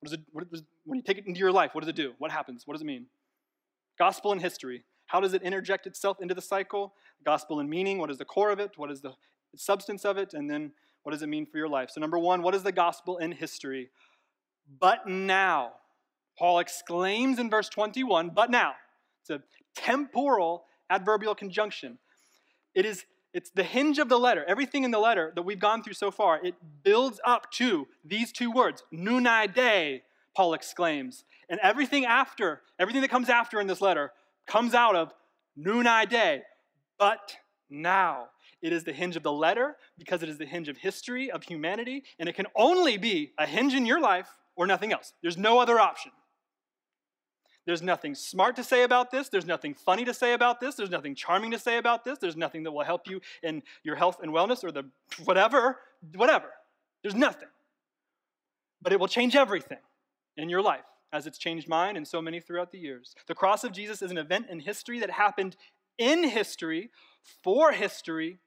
What 0.00 0.10
does 0.10 0.12
it, 0.12 0.20
what 0.32 0.50
does, 0.50 0.62
when 0.84 0.96
you 0.98 1.02
take 1.02 1.18
it 1.18 1.26
into 1.26 1.40
your 1.40 1.52
life, 1.52 1.74
what 1.74 1.80
does 1.80 1.88
it 1.88 1.96
do? 1.96 2.12
What 2.18 2.30
happens? 2.30 2.66
What 2.66 2.74
does 2.74 2.82
it 2.82 2.86
mean? 2.86 3.06
Gospel 3.98 4.32
in 4.32 4.38
history. 4.38 4.84
How 5.06 5.20
does 5.20 5.34
it 5.34 5.42
interject 5.42 5.86
itself 5.86 6.18
into 6.20 6.34
the 6.34 6.42
cycle? 6.42 6.94
Gospel 7.24 7.60
in 7.60 7.68
meaning. 7.68 7.98
What 7.98 8.10
is 8.10 8.18
the 8.18 8.24
core 8.24 8.50
of 8.50 8.60
it? 8.60 8.72
What 8.76 8.90
is 8.90 9.00
the 9.00 9.14
substance 9.56 10.04
of 10.04 10.16
it? 10.18 10.34
And 10.34 10.48
then 10.48 10.72
what 11.02 11.12
does 11.12 11.22
it 11.22 11.28
mean 11.28 11.46
for 11.46 11.58
your 11.58 11.68
life? 11.68 11.90
So, 11.90 12.00
number 12.00 12.18
one, 12.18 12.42
what 12.42 12.54
is 12.54 12.62
the 12.62 12.72
gospel 12.72 13.16
in 13.18 13.32
history? 13.32 13.90
But 14.78 15.08
now. 15.08 15.72
Paul 16.38 16.60
exclaims 16.60 17.38
in 17.38 17.50
verse 17.50 17.68
21, 17.68 18.30
but 18.30 18.50
now. 18.50 18.74
It's 19.22 19.30
a 19.30 19.42
temporal 19.74 20.64
adverbial 20.88 21.34
conjunction. 21.34 21.98
It 22.74 22.86
is 22.86 23.04
it's 23.34 23.50
the 23.50 23.62
hinge 23.62 23.98
of 23.98 24.08
the 24.08 24.18
letter. 24.18 24.44
Everything 24.48 24.84
in 24.84 24.90
the 24.90 24.98
letter 24.98 25.32
that 25.34 25.42
we've 25.42 25.58
gone 25.58 25.82
through 25.82 25.92
so 25.92 26.10
far, 26.10 26.40
it 26.42 26.54
builds 26.82 27.20
up 27.24 27.50
to 27.52 27.86
these 28.02 28.32
two 28.32 28.50
words, 28.50 28.82
nuni 28.92 29.52
de, 29.52 30.02
Paul 30.34 30.54
exclaims. 30.54 31.24
And 31.50 31.60
everything 31.62 32.06
after, 32.06 32.62
everything 32.78 33.02
that 33.02 33.10
comes 33.10 33.28
after 33.28 33.60
in 33.60 33.66
this 33.66 33.82
letter 33.82 34.12
comes 34.46 34.72
out 34.72 34.96
of 34.96 35.12
nuni 35.58 36.08
de, 36.08 36.42
but 36.98 37.36
now. 37.68 38.28
It 38.62 38.72
is 38.72 38.82
the 38.82 38.92
hinge 38.92 39.14
of 39.14 39.22
the 39.22 39.32
letter 39.32 39.76
because 39.98 40.22
it 40.22 40.28
is 40.28 40.38
the 40.38 40.46
hinge 40.46 40.68
of 40.68 40.78
history, 40.78 41.30
of 41.30 41.44
humanity, 41.44 42.04
and 42.18 42.28
it 42.28 42.34
can 42.34 42.46
only 42.56 42.96
be 42.96 43.32
a 43.38 43.46
hinge 43.46 43.74
in 43.74 43.86
your 43.86 44.00
life 44.00 44.28
or 44.56 44.66
nothing 44.66 44.92
else. 44.92 45.12
There's 45.22 45.36
no 45.36 45.58
other 45.58 45.78
option. 45.78 46.10
There's 47.68 47.82
nothing 47.82 48.14
smart 48.14 48.56
to 48.56 48.64
say 48.64 48.82
about 48.82 49.10
this. 49.10 49.28
There's 49.28 49.44
nothing 49.44 49.74
funny 49.74 50.06
to 50.06 50.14
say 50.14 50.32
about 50.32 50.58
this. 50.58 50.74
There's 50.74 50.88
nothing 50.88 51.14
charming 51.14 51.50
to 51.50 51.58
say 51.58 51.76
about 51.76 52.02
this. 52.02 52.18
There's 52.18 52.34
nothing 52.34 52.62
that 52.62 52.72
will 52.72 52.82
help 52.82 53.06
you 53.06 53.20
in 53.42 53.62
your 53.82 53.94
health 53.94 54.20
and 54.22 54.32
wellness 54.32 54.64
or 54.64 54.72
the 54.72 54.84
whatever, 55.26 55.76
whatever. 56.14 56.48
There's 57.02 57.14
nothing. 57.14 57.50
But 58.80 58.94
it 58.94 58.98
will 58.98 59.06
change 59.06 59.36
everything 59.36 59.80
in 60.38 60.48
your 60.48 60.62
life 60.62 60.86
as 61.12 61.26
it's 61.26 61.36
changed 61.36 61.68
mine 61.68 61.98
and 61.98 62.08
so 62.08 62.22
many 62.22 62.40
throughout 62.40 62.72
the 62.72 62.78
years. 62.78 63.14
The 63.26 63.34
cross 63.34 63.64
of 63.64 63.72
Jesus 63.72 64.00
is 64.00 64.10
an 64.10 64.16
event 64.16 64.46
in 64.48 64.60
history 64.60 64.98
that 65.00 65.10
happened 65.10 65.54
in 65.98 66.24
history, 66.24 66.88
for 67.44 67.72
history, 67.72 68.38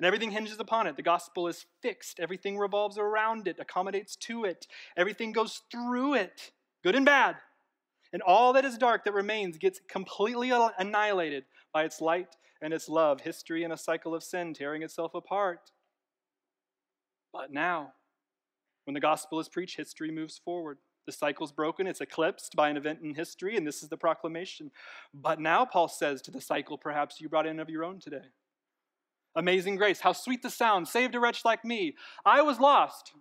and 0.00 0.06
everything 0.06 0.30
hinges 0.30 0.58
upon 0.58 0.86
it. 0.86 0.96
The 0.96 1.02
gospel 1.02 1.48
is 1.48 1.66
fixed, 1.82 2.18
everything 2.18 2.56
revolves 2.56 2.96
around 2.96 3.46
it, 3.46 3.58
accommodates 3.60 4.16
to 4.16 4.46
it, 4.46 4.66
everything 4.96 5.32
goes 5.32 5.60
through 5.70 6.14
it, 6.14 6.52
good 6.82 6.94
and 6.94 7.04
bad. 7.04 7.36
And 8.12 8.22
all 8.22 8.52
that 8.54 8.64
is 8.64 8.78
dark 8.78 9.04
that 9.04 9.12
remains 9.14 9.58
gets 9.58 9.80
completely 9.88 10.50
annihilated 10.78 11.44
by 11.72 11.84
its 11.84 12.00
light 12.00 12.36
and 12.62 12.72
its 12.72 12.88
love, 12.88 13.20
history 13.20 13.64
and 13.64 13.72
a 13.72 13.76
cycle 13.76 14.14
of 14.14 14.22
sin 14.22 14.54
tearing 14.54 14.82
itself 14.82 15.14
apart. 15.14 15.70
But 17.32 17.52
now, 17.52 17.92
when 18.84 18.94
the 18.94 19.00
gospel 19.00 19.38
is 19.38 19.48
preached, 19.48 19.76
history 19.76 20.10
moves 20.10 20.40
forward. 20.42 20.78
The 21.06 21.12
cycle's 21.12 21.52
broken, 21.52 21.86
it's 21.86 22.00
eclipsed 22.00 22.54
by 22.56 22.68
an 22.68 22.76
event 22.76 23.00
in 23.02 23.14
history, 23.14 23.56
and 23.56 23.66
this 23.66 23.82
is 23.82 23.88
the 23.88 23.96
proclamation. 23.96 24.70
But 25.14 25.40
now, 25.40 25.64
Paul 25.64 25.88
says 25.88 26.20
to 26.22 26.30
the 26.30 26.40
cycle, 26.40 26.76
perhaps 26.76 27.20
you 27.20 27.28
brought 27.28 27.46
in 27.46 27.60
of 27.60 27.70
your 27.70 27.84
own 27.84 27.98
today. 27.98 28.26
Amazing 29.34 29.76
grace, 29.76 30.00
how 30.00 30.12
sweet 30.12 30.42
the 30.42 30.50
sound, 30.50 30.88
saved 30.88 31.14
a 31.14 31.20
wretch 31.20 31.44
like 31.44 31.64
me. 31.64 31.94
I 32.26 32.42
was 32.42 32.58
lost, 32.58 33.12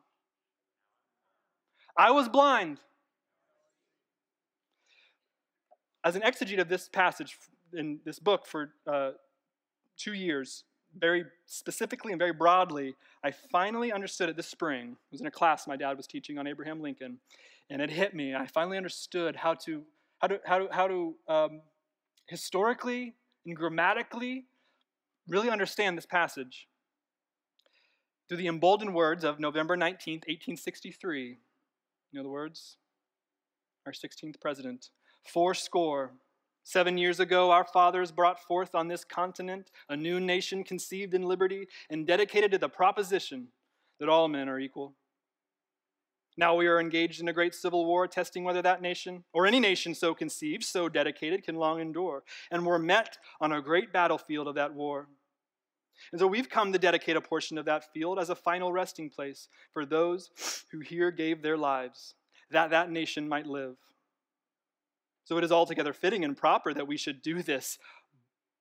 I 1.98 2.12
was 2.12 2.30
blind. 2.30 2.80
As 6.08 6.16
an 6.16 6.22
exegete 6.22 6.62
of 6.62 6.70
this 6.70 6.88
passage 6.88 7.38
in 7.74 8.00
this 8.06 8.18
book 8.18 8.46
for 8.46 8.70
uh, 8.90 9.12
two 9.98 10.14
years, 10.14 10.64
very 10.98 11.26
specifically 11.48 12.14
and 12.14 12.18
very 12.18 12.32
broadly, 12.32 12.96
I 13.26 13.32
finally 13.32 13.92
understood 13.92 14.30
it 14.30 14.38
this 14.38 14.48
spring. 14.48 14.92
It 14.92 15.12
was 15.12 15.20
in 15.20 15.28
a 15.28 15.32
class 15.32 15.68
my 15.68 15.76
dad 15.76 15.98
was 15.98 16.08
teaching 16.08 16.38
on 16.38 16.48
Abraham 16.48 16.82
Lincoln 16.82 17.18
and 17.70 17.82
it 17.82 17.90
hit 17.90 18.16
me. 18.16 18.34
I 18.34 18.48
finally 18.48 18.78
understood 18.78 19.36
how 19.36 19.56
to 19.66 19.84
how 20.20 20.28
to 20.30 20.40
how 20.46 20.60
to 20.60 20.68
how 20.72 20.88
to 20.88 21.16
um, 21.28 21.62
historically 22.28 23.14
and 23.46 23.54
grammatically 23.54 24.46
really 25.28 25.50
understand 25.50 25.98
this 25.98 26.06
passage 26.06 26.70
through 28.30 28.38
the 28.38 28.48
emboldened 28.48 28.96
words 28.96 29.26
of 29.26 29.42
November 29.42 29.76
19th, 29.76 30.24
1863. 30.24 31.26
You 31.26 31.38
know 32.14 32.24
the 32.24 32.30
words? 32.30 32.78
Our 33.86 33.92
16th 33.92 34.40
president. 34.40 34.90
Four 35.28 35.54
score. 35.54 36.12
Seven 36.64 36.98
years 36.98 37.20
ago, 37.20 37.52
our 37.52 37.64
fathers 37.64 38.12
brought 38.12 38.44
forth 38.44 38.76
on 38.76 38.88
this 38.88 39.04
continent 39.04 39.72
a 39.90 39.96
new 39.96 40.20
nation 40.20 40.64
conceived 40.64 41.14
in 41.14 41.24
liberty 41.24 41.68
and 41.90 42.06
dedicated 42.06 42.52
to 42.52 42.58
the 42.58 42.70
proposition 42.70 43.48
that 44.00 44.10
all 44.10 44.28
men 44.28 44.50
are 44.50 44.60
equal. 44.60 44.94
Now 46.38 46.56
we 46.56 46.68
are 46.68 46.80
engaged 46.80 47.20
in 47.20 47.30
a 47.30 47.34
great 47.34 47.56
civil 47.56 47.86
war, 47.86 48.08
testing 48.08 48.44
whether 48.44 48.62
that 48.62 48.82
nation, 48.82 49.24
or 49.34 49.48
any 49.48 49.60
nation 49.60 49.96
so 49.96 50.14
conceived, 50.14 50.64
so 50.64 50.88
dedicated, 50.88 51.44
can 51.44 51.56
long 51.56 51.80
endure. 51.80 52.24
And 52.52 52.66
we're 52.66 52.78
met 52.78 53.18
on 53.42 53.52
a 53.52 53.62
great 53.62 53.92
battlefield 53.92 54.48
of 54.48 54.56
that 54.56 54.74
war. 54.74 55.08
And 56.12 56.20
so 56.20 56.28
we've 56.28 56.50
come 56.50 56.72
to 56.74 56.80
dedicate 56.80 57.16
a 57.16 57.22
portion 57.22 57.58
of 57.58 57.66
that 57.66 57.92
field 57.92 58.20
as 58.20 58.30
a 58.30 58.36
final 58.36 58.72
resting 58.72 59.10
place 59.10 59.48
for 59.74 59.86
those 59.86 60.30
who 60.72 60.80
here 60.80 61.10
gave 61.10 61.42
their 61.42 61.58
lives, 61.58 62.14
that 62.52 62.70
that 62.70 62.92
nation 62.92 63.28
might 63.28 63.48
live. 63.48 63.76
So 65.28 65.38
it 65.38 65.44
is 65.44 65.52
altogether 65.52 65.92
fitting 65.92 66.24
and 66.24 66.38
proper 66.38 66.74
that 66.74 66.88
we 66.88 66.96
should 66.96 67.22
do 67.22 67.44
this. 67.44 67.78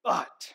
But 0.03 0.53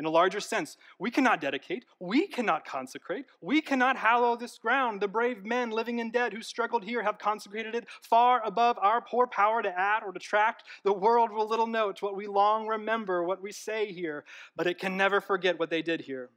in 0.00 0.06
a 0.06 0.10
larger 0.10 0.40
sense. 0.40 0.78
We 0.98 1.10
cannot 1.10 1.42
dedicate, 1.42 1.84
we 2.00 2.26
cannot 2.26 2.64
consecrate, 2.64 3.26
we 3.42 3.60
cannot 3.60 3.98
hallow 3.98 4.34
this 4.34 4.56
ground. 4.56 5.00
The 5.00 5.08
brave 5.08 5.44
men, 5.44 5.70
living 5.70 6.00
and 6.00 6.10
dead, 6.10 6.32
who 6.32 6.40
struggled 6.40 6.84
here 6.84 7.02
have 7.02 7.18
consecrated 7.18 7.74
it 7.74 7.86
far 8.02 8.40
above 8.44 8.78
our 8.80 9.02
poor 9.02 9.26
power 9.26 9.62
to 9.62 9.78
add 9.78 10.02
or 10.02 10.10
detract. 10.10 10.64
The 10.84 10.92
world 10.94 11.30
will 11.30 11.46
little 11.46 11.66
note 11.66 12.00
what 12.00 12.16
we 12.16 12.26
long 12.26 12.66
remember, 12.66 13.22
what 13.22 13.42
we 13.42 13.52
say 13.52 13.92
here, 13.92 14.24
but 14.56 14.66
it 14.66 14.78
can 14.78 14.96
never 14.96 15.20
forget 15.20 15.58
what 15.60 15.68
they 15.68 15.82
did 15.82 16.00
here. 16.00 16.30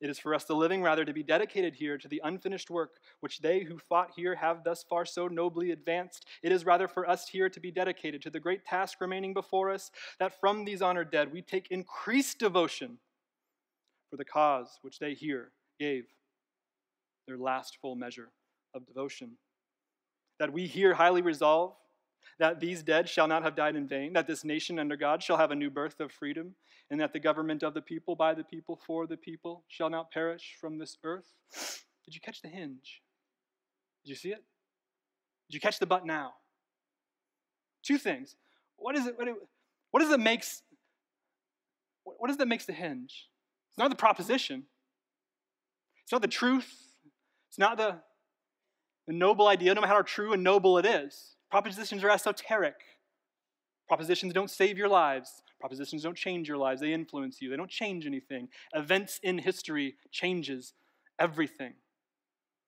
It 0.00 0.10
is 0.10 0.18
for 0.18 0.34
us, 0.34 0.44
the 0.44 0.54
living, 0.54 0.82
rather, 0.82 1.04
to 1.04 1.12
be 1.12 1.22
dedicated 1.22 1.74
here 1.74 1.96
to 1.98 2.08
the 2.08 2.20
unfinished 2.24 2.70
work 2.70 2.98
which 3.20 3.40
they 3.40 3.60
who 3.60 3.78
fought 3.78 4.10
here 4.14 4.34
have 4.34 4.64
thus 4.64 4.84
far 4.88 5.06
so 5.06 5.28
nobly 5.28 5.70
advanced. 5.70 6.26
It 6.42 6.52
is 6.52 6.66
rather 6.66 6.88
for 6.88 7.08
us 7.08 7.28
here 7.28 7.48
to 7.48 7.60
be 7.60 7.70
dedicated 7.70 8.22
to 8.22 8.30
the 8.30 8.40
great 8.40 8.64
task 8.64 9.00
remaining 9.00 9.32
before 9.32 9.70
us, 9.70 9.90
that 10.18 10.38
from 10.40 10.64
these 10.64 10.82
honored 10.82 11.10
dead 11.10 11.32
we 11.32 11.42
take 11.42 11.70
increased 11.70 12.38
devotion 12.38 12.98
for 14.10 14.16
the 14.16 14.24
cause 14.24 14.78
which 14.82 14.98
they 14.98 15.14
here 15.14 15.52
gave 15.78 16.04
their 17.26 17.38
last 17.38 17.78
full 17.80 17.96
measure 17.96 18.30
of 18.74 18.86
devotion. 18.86 19.32
That 20.38 20.52
we 20.52 20.66
here 20.66 20.94
highly 20.94 21.22
resolve 21.22 21.74
that 22.38 22.60
these 22.60 22.82
dead 22.82 23.08
shall 23.08 23.26
not 23.26 23.42
have 23.42 23.56
died 23.56 23.76
in 23.76 23.86
vain, 23.86 24.12
that 24.12 24.26
this 24.26 24.44
nation 24.44 24.78
under 24.78 24.96
God 24.96 25.22
shall 25.22 25.36
have 25.36 25.50
a 25.50 25.54
new 25.54 25.70
birth 25.70 26.00
of 26.00 26.12
freedom, 26.12 26.54
and 26.90 27.00
that 27.00 27.12
the 27.12 27.18
government 27.18 27.62
of 27.62 27.74
the 27.74 27.80
people, 27.80 28.14
by 28.14 28.34
the 28.34 28.44
people, 28.44 28.78
for 28.86 29.06
the 29.06 29.16
people, 29.16 29.64
shall 29.68 29.90
not 29.90 30.10
perish 30.10 30.56
from 30.60 30.78
this 30.78 30.98
earth. 31.02 31.34
Did 32.04 32.14
you 32.14 32.20
catch 32.20 32.42
the 32.42 32.48
hinge? 32.48 33.02
Did 34.04 34.10
you 34.10 34.16
see 34.16 34.30
it? 34.30 34.44
Did 35.48 35.54
you 35.54 35.60
catch 35.60 35.78
the 35.78 35.86
but 35.86 36.04
now? 36.04 36.34
Two 37.82 37.98
things. 37.98 38.36
What 38.76 38.96
is 38.96 39.06
it? 39.06 39.18
What, 39.18 39.28
it, 39.28 39.34
what 39.90 40.02
is 40.02 40.10
it 40.10 40.20
makes? 40.20 40.62
What 42.04 42.30
is 42.30 42.36
that 42.36 42.48
makes 42.48 42.66
the 42.66 42.72
hinge? 42.72 43.28
It's 43.70 43.78
not 43.78 43.90
the 43.90 43.96
proposition. 43.96 44.64
It's 46.02 46.12
not 46.12 46.22
the 46.22 46.28
truth. 46.28 46.72
It's 47.48 47.58
not 47.58 47.76
the, 47.76 47.96
the 49.06 49.12
noble 49.12 49.48
idea, 49.48 49.74
no 49.74 49.80
matter 49.80 49.92
how 49.92 50.02
true 50.02 50.32
and 50.32 50.44
noble 50.44 50.78
it 50.78 50.86
is. 50.86 51.35
Propositions 51.50 52.02
are 52.04 52.10
esoteric. 52.10 52.74
Propositions 53.88 54.32
don't 54.32 54.50
save 54.50 54.76
your 54.76 54.88
lives. 54.88 55.42
Propositions 55.60 56.02
don't 56.02 56.16
change 56.16 56.48
your 56.48 56.58
lives. 56.58 56.80
They 56.80 56.92
influence 56.92 57.40
you. 57.40 57.48
They 57.48 57.56
don't 57.56 57.70
change 57.70 58.06
anything. 58.06 58.48
Events 58.74 59.20
in 59.22 59.38
history 59.38 59.94
changes 60.10 60.74
everything. 61.18 61.74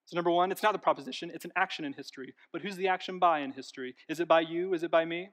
So 0.06 0.16
number 0.16 0.30
one, 0.30 0.50
it's 0.50 0.62
not 0.62 0.72
the 0.72 0.78
proposition, 0.78 1.30
it's 1.34 1.44
an 1.44 1.52
action 1.54 1.84
in 1.84 1.92
history. 1.92 2.32
But 2.50 2.62
who's 2.62 2.76
the 2.76 2.88
action 2.88 3.18
by 3.18 3.40
in 3.40 3.52
history? 3.52 3.94
Is 4.08 4.20
it 4.20 4.28
by 4.28 4.40
you? 4.40 4.72
Is 4.72 4.82
it 4.82 4.90
by 4.90 5.04
me? 5.04 5.28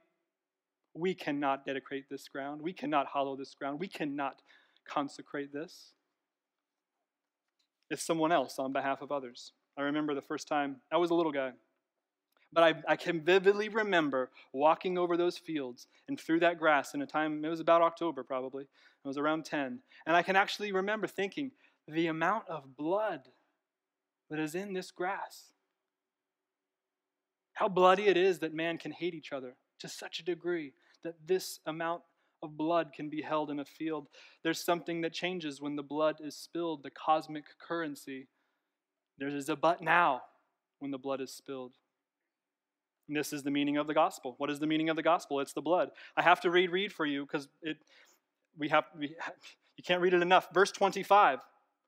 We 0.93 1.13
cannot 1.13 1.65
dedicate 1.65 2.09
this 2.09 2.27
ground. 2.27 2.61
We 2.61 2.73
cannot 2.73 3.07
hallow 3.13 3.37
this 3.37 3.55
ground. 3.55 3.79
We 3.79 3.87
cannot 3.87 4.41
consecrate 4.85 5.53
this. 5.53 5.93
It's 7.89 8.05
someone 8.05 8.33
else 8.33 8.59
on 8.59 8.73
behalf 8.73 9.01
of 9.01 9.13
others. 9.13 9.53
I 9.77 9.83
remember 9.83 10.13
the 10.13 10.21
first 10.21 10.47
time, 10.47 10.77
I 10.91 10.97
was 10.97 11.09
a 11.09 11.13
little 11.13 11.31
guy. 11.31 11.51
But 12.55 12.63
I, 12.63 12.93
I 12.93 12.95
can 12.95 13.19
vividly 13.19 13.67
remember 13.67 14.31
walking 14.53 14.97
over 14.97 15.17
those 15.17 15.37
fields 15.37 15.87
and 16.07 16.17
through 16.17 16.39
that 16.39 16.57
grass 16.57 16.93
in 16.93 17.01
a 17.01 17.05
time, 17.05 17.43
it 17.43 17.49
was 17.49 17.59
about 17.59 17.81
October 17.81 18.23
probably. 18.23 18.63
It 18.63 19.07
was 19.07 19.17
around 19.17 19.43
10. 19.43 19.79
And 20.07 20.15
I 20.15 20.23
can 20.23 20.37
actually 20.37 20.71
remember 20.71 21.05
thinking, 21.05 21.51
the 21.87 22.07
amount 22.07 22.45
of 22.47 22.77
blood 22.77 23.27
that 24.29 24.39
is 24.39 24.55
in 24.55 24.73
this 24.73 24.89
grass. 24.89 25.51
How 27.53 27.67
bloody 27.67 28.07
it 28.07 28.17
is 28.17 28.39
that 28.39 28.53
man 28.53 28.77
can 28.77 28.91
hate 28.93 29.13
each 29.13 29.33
other 29.33 29.55
to 29.79 29.89
such 29.89 30.19
a 30.19 30.25
degree 30.25 30.73
that 31.03 31.15
this 31.27 31.59
amount 31.67 32.03
of 32.41 32.57
blood 32.57 32.91
can 32.93 33.09
be 33.09 33.21
held 33.21 33.51
in 33.51 33.59
a 33.59 33.65
field. 33.65 34.07
There's 34.43 34.63
something 34.63 35.01
that 35.01 35.13
changes 35.13 35.61
when 35.61 35.75
the 35.75 35.83
blood 35.83 36.17
is 36.23 36.35
spilled, 36.35 36.83
the 36.83 36.89
cosmic 36.89 37.45
currency. 37.59 38.27
There 39.17 39.27
is 39.27 39.49
a 39.49 39.55
but 39.55 39.81
now 39.81 40.21
when 40.79 40.91
the 40.91 40.97
blood 40.97 41.21
is 41.21 41.31
spilled. 41.31 41.73
This 43.07 43.33
is 43.33 43.43
the 43.43 43.51
meaning 43.51 43.77
of 43.77 43.87
the 43.87 43.93
gospel. 43.93 44.35
What 44.37 44.49
is 44.49 44.59
the 44.59 44.67
meaning 44.67 44.89
of 44.89 44.95
the 44.95 45.03
gospel? 45.03 45.39
It's 45.39 45.53
the 45.53 45.61
blood. 45.61 45.89
I 46.17 46.21
have 46.21 46.41
to 46.41 46.49
read 46.49 46.71
read 46.71 46.91
for 46.91 47.05
you 47.05 47.25
because 47.25 47.47
it 47.61 47.77
we 48.57 48.69
have 48.69 48.85
we, 48.97 49.15
you 49.77 49.83
can't 49.83 50.01
read 50.01 50.13
it 50.13 50.21
enough. 50.21 50.47
Verse 50.53 50.71
25. 50.71 51.39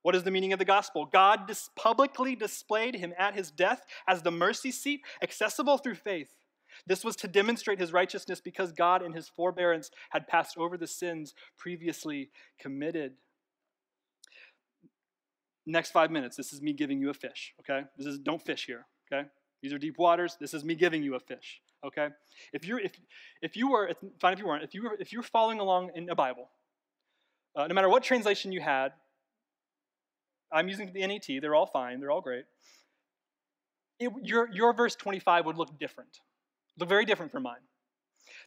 What 0.03 0.15
is 0.15 0.23
the 0.23 0.31
meaning 0.31 0.53
of 0.53 0.59
the 0.59 0.65
gospel? 0.65 1.05
God 1.05 1.47
dis- 1.47 1.69
publicly 1.75 2.35
displayed 2.35 2.95
him 2.95 3.13
at 3.17 3.35
his 3.35 3.51
death 3.51 3.83
as 4.07 4.21
the 4.21 4.31
mercy 4.31 4.71
seat 4.71 5.01
accessible 5.21 5.77
through 5.77 5.95
faith. 5.95 6.33
This 6.85 7.03
was 7.03 7.15
to 7.17 7.27
demonstrate 7.27 7.79
his 7.79 7.91
righteousness 7.91 8.39
because 8.39 8.71
God, 8.71 9.01
in 9.03 9.13
his 9.13 9.27
forbearance, 9.27 9.89
had 10.11 10.27
passed 10.27 10.57
over 10.57 10.77
the 10.77 10.87
sins 10.87 11.33
previously 11.57 12.29
committed. 12.59 13.13
Next 15.65 15.91
five 15.91 16.11
minutes, 16.11 16.37
this 16.37 16.53
is 16.53 16.61
me 16.61 16.73
giving 16.73 16.99
you 16.99 17.09
a 17.09 17.13
fish, 17.13 17.53
okay? 17.59 17.85
This 17.97 18.07
is 18.07 18.19
don't 18.19 18.41
fish 18.41 18.65
here, 18.65 18.85
okay? 19.11 19.27
These 19.61 19.73
are 19.73 19.77
deep 19.77 19.97
waters. 19.97 20.37
This 20.39 20.53
is 20.53 20.63
me 20.63 20.75
giving 20.75 21.03
you 21.03 21.15
a 21.15 21.19
fish. 21.19 21.61
Okay? 21.85 22.09
If 22.53 22.65
you're 22.65 22.79
if 22.79 22.91
if 23.41 23.55
you 23.55 23.71
were 23.71 23.91
fine 24.19 24.33
if 24.33 24.39
you 24.39 24.47
weren't 24.47 24.63
if 24.63 24.73
you 24.73 24.83
were 24.83 24.97
if 24.99 25.11
you're 25.11 25.23
following 25.23 25.59
along 25.59 25.91
in 25.95 26.09
a 26.09 26.15
Bible, 26.15 26.49
uh, 27.55 27.67
no 27.67 27.73
matter 27.73 27.89
what 27.89 28.03
translation 28.03 28.51
you 28.51 28.61
had, 28.61 28.93
I'm 30.51 30.67
using 30.67 30.91
the 30.93 31.05
NET. 31.05 31.27
They're 31.41 31.55
all 31.55 31.65
fine. 31.65 31.99
They're 31.99 32.11
all 32.11 32.21
great. 32.21 32.45
It, 33.99 34.11
your 34.23 34.49
your 34.51 34.73
verse 34.73 34.95
25 34.95 35.45
would 35.45 35.57
look 35.57 35.79
different, 35.79 36.19
look 36.77 36.89
very 36.89 37.05
different 37.05 37.31
from 37.31 37.43
mine. 37.43 37.61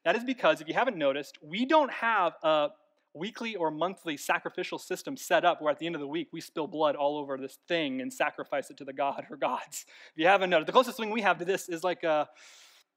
That 0.05 0.17
is 0.17 0.25
because 0.25 0.61
if 0.61 0.69
you 0.69 0.75
haven't 0.75 0.97
noticed, 0.97 1.39
we 1.43 1.67
don't 1.67 1.93
have 1.93 2.35
a 2.43 2.69
weekly 3.15 3.57
or 3.57 3.71
monthly 3.71 4.17
sacrificial 4.17 4.79
system 4.79 5.17
set 5.17 5.45
up 5.45 5.61
where 5.61 5.73
at 5.73 5.79
the 5.79 5.87
end 5.87 5.95
of 5.95 6.01
the 6.01 6.07
week 6.07 6.29
we 6.33 6.41
spill 6.41 6.67
blood 6.67 6.95
all 6.95 7.19
over 7.19 7.37
this 7.37 7.59
thing 7.67 8.01
and 8.01 8.13
sacrifice 8.13 8.71
it 8.71 8.77
to 8.77 8.85
the 8.85 8.93
god 8.93 9.27
or 9.31 9.37
gods. 9.37 9.85
If 10.15 10.19
you 10.21 10.27
haven't 10.27 10.51
noticed, 10.51 10.67
the 10.67 10.73
closest 10.73 10.97
thing 10.97 11.11
we 11.11 11.23
have 11.23 11.39
to 11.39 11.45
this 11.45 11.69
is 11.69 11.83
like 11.83 12.05
a 12.05 12.29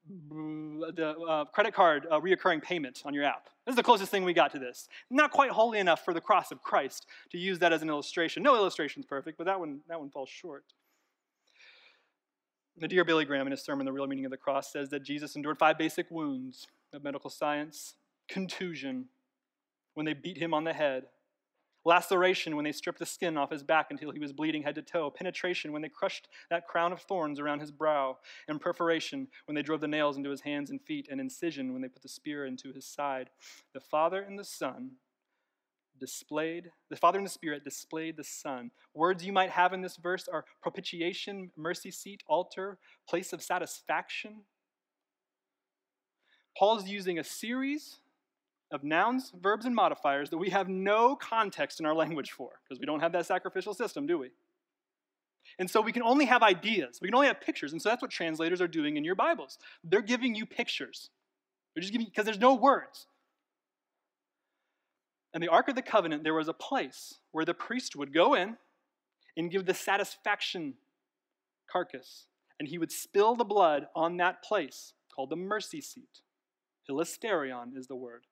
the 0.08 1.15
uh, 1.29 1.46
credit 1.46 1.74
card 1.74 2.08
uh, 2.12 2.20
reoccurring 2.20 2.62
payment 2.62 3.01
on 3.05 3.13
your 3.13 3.24
app. 3.24 3.46
This 3.65 3.74
is 3.74 3.77
the 3.77 3.84
closest 3.84 4.12
thing 4.12 4.24
we 4.24 4.34
got 4.34 4.51
to 4.51 4.60
this. 4.60 4.89
Not 5.10 5.32
quite 5.32 5.51
holy 5.51 5.79
enough 5.79 6.03
for 6.03 6.13
the 6.13 6.20
cross 6.20 6.51
of 6.51 6.62
Christ 6.62 7.08
to 7.32 7.38
use 7.38 7.60
that 7.60 7.72
as 7.72 7.82
an 7.82 7.89
illustration. 7.89 8.43
No 8.43 8.55
illustration 8.55 9.01
is 9.01 9.05
perfect, 9.05 9.38
but 9.38 9.46
that 9.46 9.60
one, 9.60 9.79
that 9.88 10.00
one 10.00 10.10
falls 10.10 10.29
short. 10.29 10.65
The 12.77 12.88
dear 12.88 13.05
Billy 13.05 13.24
Graham 13.24 13.48
in 13.48 13.51
his 13.51 13.62
sermon, 13.62 13.86
The 13.86 13.93
Real 13.93 14.08
Meaning 14.08 14.25
of 14.25 14.32
the 14.32 14.38
Cross, 14.38 14.74
says 14.74 14.89
that 14.89 15.03
Jesus 15.03 15.36
endured 15.36 15.58
five 15.58 15.77
basic 15.77 16.10
wounds 16.10 16.67
of 16.91 17.03
medical 17.03 17.29
science 17.29 17.93
contusion, 18.27 19.05
when 19.94 20.06
they 20.06 20.14
beat 20.14 20.38
him 20.38 20.54
on 20.54 20.64
the 20.64 20.74
head, 20.74 21.04
laceration 21.86 22.56
when 22.56 22.66
they 22.66 22.72
stripped 22.72 23.00
the 23.00 23.06
skin 23.06 23.38
off 23.38 23.52
his 23.52 23.64
back 23.64 23.88
until 23.90 24.12
he 24.12 24.20
was 24.20 24.32
bleeding 24.32 24.64
head 24.64 24.76
to 24.76 24.82
toe, 24.82 25.10
penetration 25.10 25.72
when 25.72 25.82
they 25.82 25.90
crushed 25.90 26.28
that 26.50 26.68
crown 26.68 26.94
of 26.94 27.02
thorns 27.02 27.40
around 27.40 27.60
his 27.60 27.72
brow, 27.72 28.18
and 28.48 28.62
perforation 28.62 29.28
when 29.46 29.56
they 29.56 29.62
drove 29.62 29.82
the 29.82 29.88
nails 29.88 30.18
into 30.18 30.30
his 30.30 30.42
hands 30.42 30.70
and 30.70 30.82
feet, 30.82 31.08
and 31.12 31.20
incision 31.20 31.74
when 31.74 31.82
they 31.82 31.88
put 31.88 32.02
the 32.02 32.10
spear 32.10 32.46
into 32.46 32.72
his 32.74 32.86
side. 32.86 33.30
The 33.74 33.80
Father 33.80 34.22
and 34.22 34.40
the 34.40 34.46
Son 34.46 34.92
displayed, 36.00 36.72
the 36.90 36.96
Father 36.96 37.18
and 37.18 37.26
the 37.26 37.32
Spirit 37.32 37.64
displayed 37.64 38.18
the 38.18 38.24
Son. 38.24 38.72
Words 38.94 39.26
you 39.26 39.34
might 39.34 39.52
have 39.52 39.74
in 39.74 39.82
this 39.82 39.98
verse 39.98 40.28
are 40.28 40.46
propitiation, 40.62 41.52
mercy 41.56 41.92
seat, 41.92 42.24
altar, 42.28 42.78
place 43.08 43.34
of 43.34 43.44
satisfaction. 43.44 44.42
Paul's 46.58 46.88
using 46.88 47.20
a 47.20 47.24
series 47.24 47.98
of 48.74 48.84
nouns, 48.84 49.32
verbs, 49.39 49.65
and 49.65 49.75
modifiers 49.75 50.30
that 50.32 50.38
we 50.38 50.50
have 50.50 50.68
no 50.68 51.15
context 51.15 51.80
in 51.80 51.86
our 51.86 51.94
language 51.94 52.32
for, 52.32 52.50
because 52.63 52.80
we 52.80 52.86
don't 52.86 53.00
have 53.00 53.13
that 53.13 53.25
sacrificial 53.25 53.74
system, 53.74 54.06
do 54.08 54.18
we? 54.18 54.32
And 55.60 55.70
so 55.70 55.80
we 55.80 55.92
can 55.92 56.01
only 56.01 56.25
have 56.25 56.42
ideas. 56.42 57.00
We 57.01 57.08
can 57.08 57.15
only 57.15 57.27
have 57.27 57.39
pictures. 57.39 57.72
And 57.72 57.82
so 57.82 57.89
that's 57.89 58.01
what 58.01 58.10
translators 58.10 58.60
are 58.62 58.68
doing 58.68 58.98
in 58.98 59.03
your 59.03 59.15
Bibles. 59.15 59.60
They're 59.84 60.01
giving 60.01 60.34
you 60.34 60.46
pictures. 60.46 61.12
They're 61.74 61.82
just 61.82 61.94
giving 61.94 62.08
because 62.08 62.25
there's 62.25 62.39
no 62.39 62.56
words. 62.56 63.06
And 65.34 65.42
the 65.42 65.50
Ark 65.50 65.68
of 65.68 65.75
the 65.75 65.82
Covenant, 65.82 66.24
there 66.24 66.34
was 66.34 66.48
a 66.48 66.53
place 66.53 67.20
where 67.32 67.46
the 67.46 67.53
priest 67.53 67.96
would 67.96 68.13
go 68.13 68.34
in 68.34 68.58
and 69.38 69.51
give 69.51 69.65
the 69.65 69.74
satisfaction 69.74 70.75
carcass, 71.72 72.25
and 72.60 72.68
he 72.68 72.77
would 72.77 72.92
spill 72.92 73.36
the 73.36 73.44
blood 73.44 73.88
on 73.96 74.18
that 74.18 74.44
place 74.44 74.94
called 75.13 75.30
the 75.30 75.36
mercy 75.36 75.82
seat. 75.82 76.22
Hilasterion 76.89 77.75
is 77.77 77.88
the 77.88 77.96
word. 77.96 78.25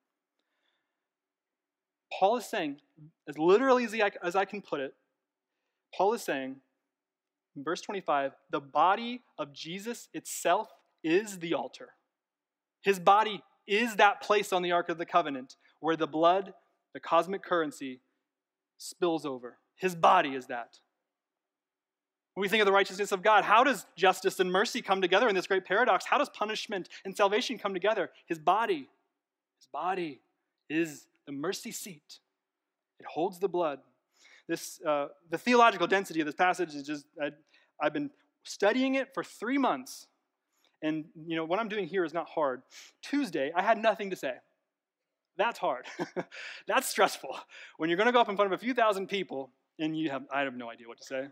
Paul 2.18 2.36
is 2.36 2.46
saying, 2.46 2.76
as 3.28 3.38
literally 3.38 3.84
as, 3.84 3.94
I, 3.94 4.10
as 4.22 4.36
I 4.36 4.44
can 4.44 4.62
put 4.62 4.80
it, 4.80 4.94
Paul 5.96 6.14
is 6.14 6.22
saying, 6.22 6.56
in 7.56 7.64
verse 7.64 7.80
25, 7.80 8.32
the 8.50 8.60
body 8.60 9.22
of 9.38 9.52
Jesus 9.52 10.08
itself 10.14 10.68
is 11.04 11.38
the 11.38 11.54
altar. 11.54 11.90
His 12.82 12.98
body 12.98 13.42
is 13.66 13.96
that 13.96 14.22
place 14.22 14.52
on 14.52 14.62
the 14.62 14.72
Ark 14.72 14.88
of 14.88 14.98
the 14.98 15.06
Covenant 15.06 15.56
where 15.80 15.96
the 15.96 16.06
blood, 16.06 16.54
the 16.94 17.00
cosmic 17.00 17.42
currency, 17.42 18.00
spills 18.78 19.26
over. 19.26 19.58
His 19.76 19.94
body 19.94 20.30
is 20.30 20.46
that. 20.46 20.78
When 22.34 22.42
we 22.42 22.48
think 22.48 22.62
of 22.62 22.66
the 22.66 22.72
righteousness 22.72 23.12
of 23.12 23.22
God, 23.22 23.44
how 23.44 23.62
does 23.62 23.86
justice 23.96 24.40
and 24.40 24.50
mercy 24.50 24.80
come 24.80 25.02
together 25.02 25.28
in 25.28 25.34
this 25.34 25.46
great 25.46 25.66
paradox? 25.66 26.06
How 26.06 26.18
does 26.18 26.30
punishment 26.30 26.88
and 27.04 27.14
salvation 27.14 27.58
come 27.58 27.74
together? 27.74 28.10
His 28.26 28.38
body, 28.38 28.88
his 29.58 29.68
body 29.70 30.20
is 30.70 31.06
the 31.26 31.32
mercy 31.32 31.72
seat. 31.72 32.20
It 32.98 33.06
holds 33.06 33.38
the 33.38 33.48
blood. 33.48 33.80
This, 34.48 34.80
uh, 34.86 35.08
the 35.30 35.38
theological 35.38 35.86
density 35.86 36.20
of 36.20 36.26
this 36.26 36.34
passage 36.34 36.74
is 36.74 36.82
just, 36.84 37.06
I, 37.20 37.30
I've 37.80 37.92
been 37.92 38.10
studying 38.44 38.96
it 38.96 39.14
for 39.14 39.22
three 39.22 39.58
months. 39.58 40.06
And, 40.82 41.04
you 41.26 41.36
know, 41.36 41.44
what 41.44 41.60
I'm 41.60 41.68
doing 41.68 41.86
here 41.86 42.04
is 42.04 42.12
not 42.12 42.28
hard. 42.28 42.62
Tuesday, 43.02 43.52
I 43.54 43.62
had 43.62 43.78
nothing 43.78 44.10
to 44.10 44.16
say. 44.16 44.34
That's 45.36 45.58
hard. 45.58 45.86
That's 46.66 46.88
stressful. 46.88 47.38
When 47.76 47.88
you're 47.88 47.96
going 47.96 48.06
to 48.06 48.12
go 48.12 48.20
up 48.20 48.28
in 48.28 48.36
front 48.36 48.52
of 48.52 48.58
a 48.58 48.62
few 48.62 48.74
thousand 48.74 49.06
people 49.08 49.50
and 49.78 49.96
you 49.96 50.10
have, 50.10 50.22
I 50.32 50.42
have 50.42 50.54
no 50.54 50.70
idea 50.70 50.88
what 50.88 50.98
to 50.98 51.04
say. 51.04 51.28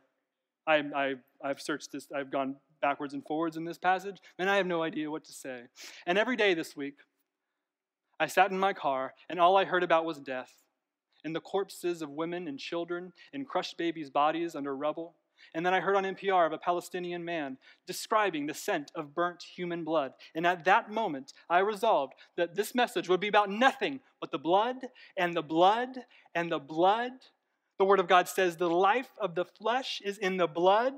I, 0.67 0.85
I, 0.95 1.15
I've 1.45 1.61
searched 1.61 1.93
this, 1.93 2.07
I've 2.15 2.31
gone 2.31 2.57
backwards 2.81 3.15
and 3.15 3.25
forwards 3.27 3.57
in 3.57 3.65
this 3.65 3.79
passage, 3.79 4.19
and 4.39 4.49
I 4.49 4.57
have 4.57 4.67
no 4.67 4.83
idea 4.83 5.11
what 5.11 5.25
to 5.25 5.33
say. 5.33 5.63
And 6.07 6.17
every 6.17 6.37
day 6.37 6.55
this 6.55 6.77
week, 6.77 6.97
I 8.21 8.27
sat 8.27 8.51
in 8.51 8.59
my 8.59 8.75
car, 8.75 9.15
and 9.29 9.41
all 9.41 9.57
I 9.57 9.65
heard 9.65 9.83
about 9.83 10.05
was 10.05 10.21
death 10.21 10.53
and 11.25 11.35
the 11.35 11.41
corpses 11.41 12.03
of 12.03 12.11
women 12.11 12.49
and 12.49 12.59
children 12.59 13.13
and 13.33 13.47
crushed 13.47 13.77
babies' 13.77 14.11
bodies 14.11 14.55
under 14.55 14.77
rubble. 14.77 15.17
And 15.55 15.65
then 15.65 15.73
I 15.73 15.81
heard 15.81 15.97
on 15.97 16.05
NPR 16.05 16.47
of 16.47 16.53
a 16.53 16.59
Palestinian 16.59 17.25
man 17.25 17.57
describing 17.87 18.47
the 18.47 18.55
scent 18.55 18.91
of 18.95 19.15
burnt 19.15 19.43
human 19.43 19.85
blood. 19.85 20.13
And 20.35 20.47
at 20.47 20.65
that 20.67 20.91
moment, 20.91 21.33
I 21.49 21.61
resolved 21.61 22.13
that 22.37 22.55
this 22.55 22.75
message 22.75 23.09
would 23.09 23.21
be 23.21 23.29
about 23.29 23.51
nothing 23.51 24.01
but 24.21 24.31
the 24.31 24.39
blood 24.39 24.77
and 25.17 25.35
the 25.35 25.43
blood 25.43 25.89
and 26.35 26.53
the 26.53 26.59
blood. 26.59 27.13
The 27.79 27.87
Word 27.87 28.01
of 28.01 28.09
God 28.09 28.29
says 28.29 28.57
the 28.57 28.69
life 28.69 29.11
of 29.19 29.35
the 29.35 29.47
flesh 29.47 30.03
is 30.05 30.19
in 30.19 30.37
the 30.37 30.47
blood. 30.47 30.93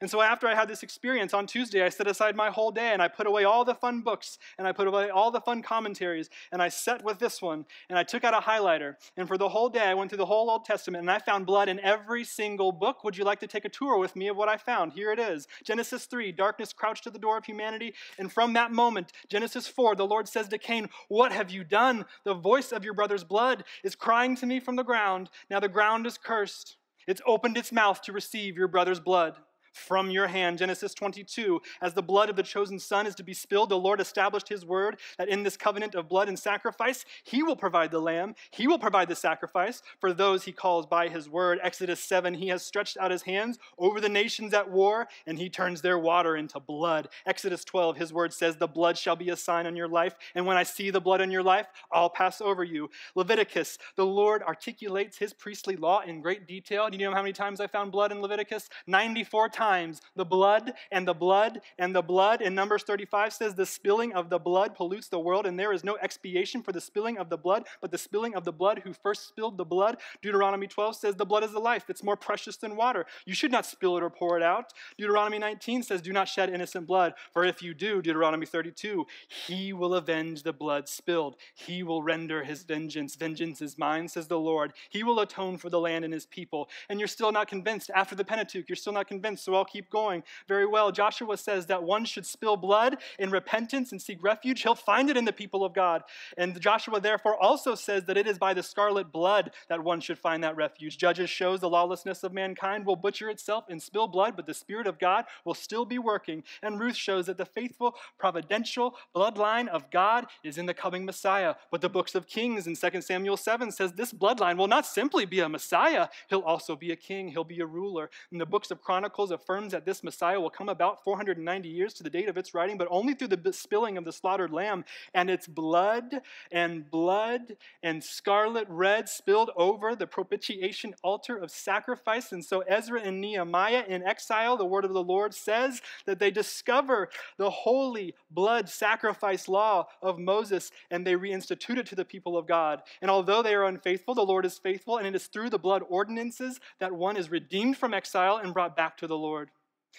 And 0.00 0.10
so 0.10 0.20
after 0.20 0.46
I 0.46 0.54
had 0.54 0.68
this 0.68 0.82
experience 0.82 1.32
on 1.32 1.46
Tuesday, 1.46 1.82
I 1.82 1.88
set 1.88 2.06
aside 2.06 2.36
my 2.36 2.50
whole 2.50 2.70
day 2.70 2.92
and 2.92 3.00
I 3.00 3.08
put 3.08 3.26
away 3.26 3.44
all 3.44 3.64
the 3.64 3.74
fun 3.74 4.02
books 4.02 4.38
and 4.58 4.66
I 4.66 4.72
put 4.72 4.86
away 4.86 5.08
all 5.08 5.30
the 5.30 5.40
fun 5.40 5.62
commentaries 5.62 6.28
and 6.52 6.60
I 6.60 6.68
sat 6.68 7.02
with 7.02 7.18
this 7.18 7.40
one 7.40 7.64
and 7.88 7.98
I 7.98 8.02
took 8.02 8.22
out 8.22 8.34
a 8.34 8.46
highlighter. 8.46 8.96
And 9.16 9.26
for 9.26 9.38
the 9.38 9.48
whole 9.48 9.70
day, 9.70 9.84
I 9.84 9.94
went 9.94 10.10
through 10.10 10.18
the 10.18 10.26
whole 10.26 10.50
Old 10.50 10.66
Testament 10.66 11.00
and 11.00 11.10
I 11.10 11.18
found 11.18 11.46
blood 11.46 11.68
in 11.68 11.80
every 11.80 12.24
single 12.24 12.72
book. 12.72 13.04
Would 13.04 13.16
you 13.16 13.24
like 13.24 13.40
to 13.40 13.46
take 13.46 13.64
a 13.64 13.70
tour 13.70 13.96
with 13.98 14.16
me 14.16 14.28
of 14.28 14.36
what 14.36 14.50
I 14.50 14.58
found? 14.58 14.92
Here 14.92 15.12
it 15.12 15.18
is 15.18 15.48
Genesis 15.64 16.04
3, 16.04 16.30
darkness 16.32 16.74
crouched 16.74 17.06
at 17.06 17.14
the 17.14 17.18
door 17.18 17.38
of 17.38 17.46
humanity. 17.46 17.94
And 18.18 18.30
from 18.30 18.52
that 18.52 18.72
moment, 18.72 19.12
Genesis 19.28 19.66
4, 19.66 19.96
the 19.96 20.06
Lord 20.06 20.28
says 20.28 20.48
to 20.48 20.58
Cain, 20.58 20.90
What 21.08 21.32
have 21.32 21.50
you 21.50 21.64
done? 21.64 22.04
The 22.24 22.34
voice 22.34 22.70
of 22.70 22.84
your 22.84 22.94
brother's 22.94 23.24
blood 23.24 23.64
is 23.82 23.94
crying 23.94 24.36
to 24.36 24.46
me 24.46 24.60
from 24.60 24.76
the 24.76 24.82
ground. 24.82 25.30
Now 25.48 25.60
the 25.60 25.68
ground 25.68 26.06
is 26.06 26.18
cursed. 26.18 26.76
It's 27.06 27.22
opened 27.26 27.56
its 27.56 27.72
mouth 27.72 28.02
to 28.02 28.12
receive 28.12 28.56
your 28.56 28.68
brother's 28.68 29.00
blood 29.00 29.36
from 29.76 30.10
your 30.10 30.26
hand. 30.26 30.58
Genesis 30.58 30.94
22. 30.94 31.60
As 31.80 31.94
the 31.94 32.02
blood 32.02 32.30
of 32.30 32.36
the 32.36 32.42
chosen 32.42 32.78
son 32.78 33.06
is 33.06 33.14
to 33.16 33.22
be 33.22 33.34
spilled, 33.34 33.68
the 33.68 33.78
Lord 33.78 34.00
established 34.00 34.48
his 34.48 34.64
word 34.64 34.98
that 35.18 35.28
in 35.28 35.42
this 35.42 35.56
covenant 35.56 35.94
of 35.94 36.08
blood 36.08 36.28
and 36.28 36.38
sacrifice, 36.38 37.04
he 37.22 37.42
will 37.42 37.56
provide 37.56 37.90
the 37.90 38.00
lamb, 38.00 38.34
he 38.50 38.66
will 38.66 38.78
provide 38.78 39.08
the 39.08 39.16
sacrifice 39.16 39.82
for 40.00 40.12
those 40.12 40.44
he 40.44 40.52
calls 40.52 40.86
by 40.86 41.08
his 41.08 41.28
word. 41.28 41.58
Exodus 41.62 42.00
7. 42.02 42.34
He 42.34 42.48
has 42.48 42.62
stretched 42.62 42.96
out 42.96 43.10
his 43.10 43.22
hands 43.22 43.58
over 43.78 44.00
the 44.00 44.08
nations 44.08 44.54
at 44.54 44.70
war, 44.70 45.08
and 45.26 45.38
he 45.38 45.48
turns 45.48 45.82
their 45.82 45.98
water 45.98 46.36
into 46.36 46.58
blood. 46.58 47.08
Exodus 47.26 47.64
12. 47.64 47.96
His 47.96 48.12
word 48.12 48.32
says, 48.32 48.56
The 48.56 48.66
blood 48.66 48.96
shall 48.96 49.16
be 49.16 49.30
a 49.30 49.36
sign 49.36 49.66
on 49.66 49.76
your 49.76 49.88
life, 49.88 50.14
and 50.34 50.46
when 50.46 50.56
I 50.56 50.62
see 50.62 50.90
the 50.90 51.00
blood 51.00 51.20
on 51.20 51.30
your 51.30 51.42
life, 51.42 51.66
I'll 51.92 52.10
pass 52.10 52.40
over 52.40 52.64
you. 52.64 52.90
Leviticus. 53.14 53.78
The 53.96 54.06
Lord 54.06 54.42
articulates 54.42 55.18
his 55.18 55.32
priestly 55.32 55.76
law 55.76 56.00
in 56.00 56.20
great 56.20 56.46
detail. 56.46 56.88
Do 56.88 56.96
you 56.96 57.04
know 57.04 57.14
how 57.14 57.22
many 57.22 57.32
times 57.32 57.60
I 57.60 57.66
found 57.66 57.92
blood 57.92 58.12
in 58.12 58.20
Leviticus? 58.20 58.68
94 58.86 59.48
times 59.50 59.65
times 59.66 60.00
the 60.14 60.24
blood 60.24 60.72
and 60.92 61.06
the 61.06 61.14
blood 61.14 61.60
and 61.78 61.94
the 61.94 62.02
blood. 62.02 62.40
In 62.40 62.54
Numbers 62.54 62.82
35 62.82 63.32
says, 63.32 63.54
The 63.54 63.66
spilling 63.66 64.12
of 64.14 64.30
the 64.30 64.38
blood 64.38 64.74
pollutes 64.74 65.08
the 65.08 65.18
world, 65.18 65.46
and 65.46 65.58
there 65.58 65.72
is 65.72 65.84
no 65.84 65.96
expiation 66.00 66.62
for 66.62 66.72
the 66.72 66.80
spilling 66.80 67.18
of 67.18 67.28
the 67.28 67.36
blood, 67.36 67.64
but 67.80 67.90
the 67.90 67.98
spilling 67.98 68.34
of 68.34 68.44
the 68.44 68.52
blood 68.52 68.80
who 68.84 68.92
first 68.92 69.28
spilled 69.28 69.56
the 69.56 69.64
blood. 69.64 69.96
Deuteronomy 70.22 70.66
12 70.66 70.96
says, 70.96 71.14
The 71.14 71.26
blood 71.26 71.44
is 71.44 71.52
the 71.52 71.58
life. 71.58 71.84
It's 71.88 72.02
more 72.02 72.16
precious 72.16 72.56
than 72.56 72.76
water. 72.76 73.06
You 73.24 73.34
should 73.34 73.52
not 73.52 73.66
spill 73.66 73.96
it 73.96 74.02
or 74.02 74.10
pour 74.10 74.36
it 74.36 74.42
out. 74.42 74.72
Deuteronomy 74.98 75.38
19 75.38 75.82
says, 75.82 76.00
Do 76.02 76.12
not 76.12 76.28
shed 76.28 76.50
innocent 76.50 76.86
blood, 76.86 77.14
for 77.32 77.44
if 77.44 77.62
you 77.62 77.74
do, 77.74 78.02
Deuteronomy 78.02 78.46
32, 78.46 79.06
he 79.46 79.72
will 79.72 79.94
avenge 79.94 80.42
the 80.42 80.52
blood 80.52 80.88
spilled. 80.88 81.36
He 81.54 81.82
will 81.82 82.02
render 82.02 82.44
his 82.44 82.62
vengeance. 82.62 83.16
Vengeance 83.16 83.60
is 83.60 83.78
mine, 83.78 84.08
says 84.08 84.28
the 84.28 84.38
Lord. 84.38 84.72
He 84.90 85.02
will 85.02 85.20
atone 85.20 85.58
for 85.58 85.70
the 85.70 85.80
land 85.80 86.04
and 86.04 86.14
his 86.14 86.26
people. 86.26 86.68
And 86.88 86.98
you're 87.00 87.08
still 87.08 87.32
not 87.32 87.48
convinced 87.48 87.90
after 87.94 88.14
the 88.14 88.24
Pentateuch. 88.24 88.68
You're 88.68 88.76
still 88.76 88.92
not 88.92 89.08
convinced. 89.08 89.44
So 89.44 89.55
I'll 89.56 89.64
keep 89.64 89.90
going. 89.90 90.22
Very 90.48 90.66
well. 90.66 90.92
Joshua 90.92 91.36
says 91.36 91.66
that 91.66 91.82
one 91.82 92.04
should 92.04 92.26
spill 92.26 92.56
blood 92.56 92.98
in 93.18 93.30
repentance 93.30 93.92
and 93.92 94.00
seek 94.00 94.22
refuge. 94.22 94.62
He'll 94.62 94.74
find 94.74 95.10
it 95.10 95.16
in 95.16 95.24
the 95.24 95.32
people 95.32 95.64
of 95.64 95.74
God. 95.74 96.02
And 96.36 96.60
Joshua 96.60 97.00
therefore 97.00 97.36
also 97.36 97.74
says 97.74 98.04
that 98.04 98.16
it 98.16 98.26
is 98.26 98.38
by 98.38 98.54
the 98.54 98.62
scarlet 98.62 99.12
blood 99.12 99.52
that 99.68 99.82
one 99.82 100.00
should 100.00 100.18
find 100.18 100.42
that 100.44 100.56
refuge. 100.56 100.98
Judges 100.98 101.30
shows 101.30 101.60
the 101.60 101.68
lawlessness 101.68 102.22
of 102.22 102.32
mankind 102.32 102.86
will 102.86 102.96
butcher 102.96 103.30
itself 103.30 103.64
and 103.68 103.82
spill 103.82 104.08
blood, 104.08 104.36
but 104.36 104.46
the 104.46 104.54
Spirit 104.54 104.86
of 104.86 104.98
God 104.98 105.24
will 105.44 105.54
still 105.54 105.84
be 105.84 105.98
working. 105.98 106.42
And 106.62 106.80
Ruth 106.80 106.96
shows 106.96 107.26
that 107.26 107.38
the 107.38 107.44
faithful, 107.44 107.94
providential 108.18 108.96
bloodline 109.14 109.68
of 109.68 109.90
God 109.90 110.26
is 110.44 110.58
in 110.58 110.66
the 110.66 110.74
coming 110.74 111.04
Messiah. 111.04 111.54
But 111.70 111.80
the 111.80 111.88
books 111.88 112.14
of 112.14 112.26
Kings 112.26 112.66
in 112.66 112.76
2 112.76 113.00
Samuel 113.00 113.36
7 113.36 113.70
says 113.72 113.92
this 113.92 114.12
bloodline 114.12 114.56
will 114.56 114.68
not 114.68 114.86
simply 114.86 115.26
be 115.26 115.40
a 115.40 115.48
Messiah, 115.48 116.08
he'll 116.28 116.40
also 116.40 116.76
be 116.76 116.92
a 116.92 116.96
king, 116.96 117.28
he'll 117.28 117.44
be 117.44 117.60
a 117.60 117.66
ruler. 117.66 118.10
In 118.32 118.38
the 118.38 118.46
books 118.46 118.70
of 118.70 118.82
Chronicles 118.82 119.30
affirms 119.46 119.70
that 119.70 119.84
this 119.84 120.02
Messiah 120.02 120.40
will 120.40 120.50
come 120.50 120.68
about 120.68 121.04
490 121.04 121.68
years 121.68 121.94
to 121.94 122.02
the 122.02 122.10
date 122.10 122.28
of 122.28 122.36
its 122.36 122.52
writing, 122.52 122.76
but 122.76 122.88
only 122.90 123.14
through 123.14 123.28
the 123.28 123.52
spilling 123.52 123.96
of 123.96 124.04
the 124.04 124.12
slaughtered 124.12 124.52
lamb 124.52 124.84
and 125.14 125.30
its 125.30 125.46
blood 125.46 126.20
and 126.50 126.90
blood 126.90 127.56
and 127.82 128.02
scarlet 128.02 128.66
red 128.68 129.08
spilled 129.08 129.50
over 129.56 129.94
the 129.94 130.06
propitiation 130.06 130.94
altar 131.04 131.36
of 131.36 131.52
sacrifice. 131.52 132.32
And 132.32 132.44
so 132.44 132.60
Ezra 132.62 133.00
and 133.00 133.20
Nehemiah 133.20 133.84
in 133.86 134.02
exile, 134.02 134.56
the 134.56 134.64
word 134.64 134.84
of 134.84 134.92
the 134.92 135.02
Lord 135.02 135.32
says 135.32 135.80
that 136.06 136.18
they 136.18 136.32
discover 136.32 137.08
the 137.36 137.50
holy 137.50 138.14
blood 138.32 138.68
sacrifice 138.68 139.46
law 139.46 139.86
of 140.02 140.18
Moses 140.18 140.72
and 140.90 141.06
they 141.06 141.14
reinstitute 141.14 141.78
it 141.78 141.86
to 141.86 141.94
the 141.94 142.04
people 142.04 142.36
of 142.36 142.48
God. 142.48 142.82
And 143.00 143.12
although 143.12 143.42
they 143.42 143.54
are 143.54 143.64
unfaithful, 143.64 144.16
the 144.16 144.22
Lord 144.22 144.44
is 144.44 144.58
faithful, 144.58 144.98
and 144.98 145.06
it 145.06 145.14
is 145.14 145.28
through 145.28 145.50
the 145.50 145.58
blood 145.58 145.84
ordinances 145.88 146.58
that 146.80 146.92
one 146.92 147.16
is 147.16 147.30
redeemed 147.30 147.76
from 147.76 147.94
exile 147.94 148.38
and 148.38 148.52
brought 148.52 148.76
back 148.76 148.96
to 148.96 149.06
the 149.06 149.16
Lord. 149.16 149.25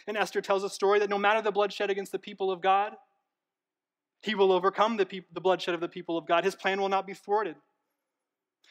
And 0.08 0.18
Esther 0.18 0.42
tells 0.42 0.64
a 0.64 0.70
story 0.70 1.00
that 1.00 1.10
no 1.10 1.18
matter 1.18 1.42
the 1.42 1.52
bloodshed 1.52 1.90
against 1.90 2.12
the 2.12 2.20
people 2.20 2.52
of 2.52 2.62
God, 2.62 2.94
he 4.22 4.36
will 4.36 4.52
overcome 4.52 4.98
the, 4.98 5.06
pe- 5.06 5.22
the 5.34 5.42
bloodshed 5.42 5.74
of 5.74 5.82
the 5.82 5.88
people 5.88 6.18
of 6.18 6.28
God. 6.28 6.44
His 6.44 6.56
plan 6.56 6.80
will 6.80 6.90
not 6.90 7.08
be 7.08 7.14
thwarted. 7.14 7.56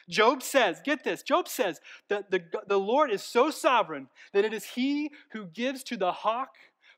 Job 0.08 0.42
says, 0.42 0.80
get 0.84 1.02
this, 1.02 1.22
Job 1.22 1.48
says 1.48 1.80
that 2.08 2.30
the, 2.30 2.42
the 2.68 2.78
Lord 2.78 3.10
is 3.10 3.22
so 3.22 3.50
sovereign 3.50 4.08
that 4.32 4.44
it 4.44 4.52
is 4.52 4.64
he 4.64 5.10
who 5.32 5.46
gives 5.46 5.82
to 5.84 5.96
the 5.96 6.12
hawk 6.12 6.50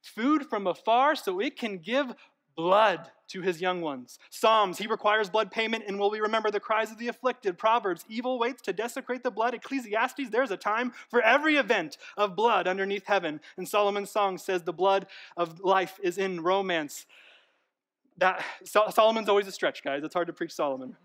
food 0.02 0.46
from 0.46 0.66
afar 0.66 1.16
so 1.16 1.40
it 1.40 1.58
can 1.58 1.78
give 1.78 2.14
blood 2.54 3.10
to 3.28 3.42
his 3.42 3.60
young 3.60 3.80
ones. 3.80 4.18
Psalms, 4.30 4.78
he 4.78 4.86
requires 4.86 5.30
blood 5.30 5.50
payment 5.50 5.84
and 5.86 5.98
will 5.98 6.10
we 6.10 6.20
remember 6.20 6.50
the 6.50 6.60
cries 6.60 6.90
of 6.90 6.98
the 6.98 7.08
afflicted. 7.08 7.58
Proverbs, 7.58 8.04
evil 8.08 8.38
waits 8.38 8.62
to 8.62 8.72
desecrate 8.72 9.22
the 9.22 9.30
blood. 9.30 9.54
Ecclesiastes, 9.54 10.30
there's 10.30 10.50
a 10.50 10.56
time 10.56 10.92
for 11.08 11.20
every 11.22 11.56
event 11.56 11.98
of 12.16 12.36
blood 12.36 12.66
underneath 12.66 13.06
heaven. 13.06 13.40
And 13.56 13.68
Solomon's 13.68 14.10
song 14.10 14.38
says 14.38 14.62
the 14.62 14.72
blood 14.72 15.06
of 15.36 15.60
life 15.60 15.98
is 16.02 16.18
in 16.18 16.42
romance. 16.42 17.06
That 18.16 18.44
Solomon's 18.64 19.28
always 19.28 19.46
a 19.46 19.52
stretch, 19.52 19.84
guys. 19.84 20.02
It's 20.02 20.14
hard 20.14 20.26
to 20.26 20.32
preach 20.32 20.52
Solomon. 20.52 20.96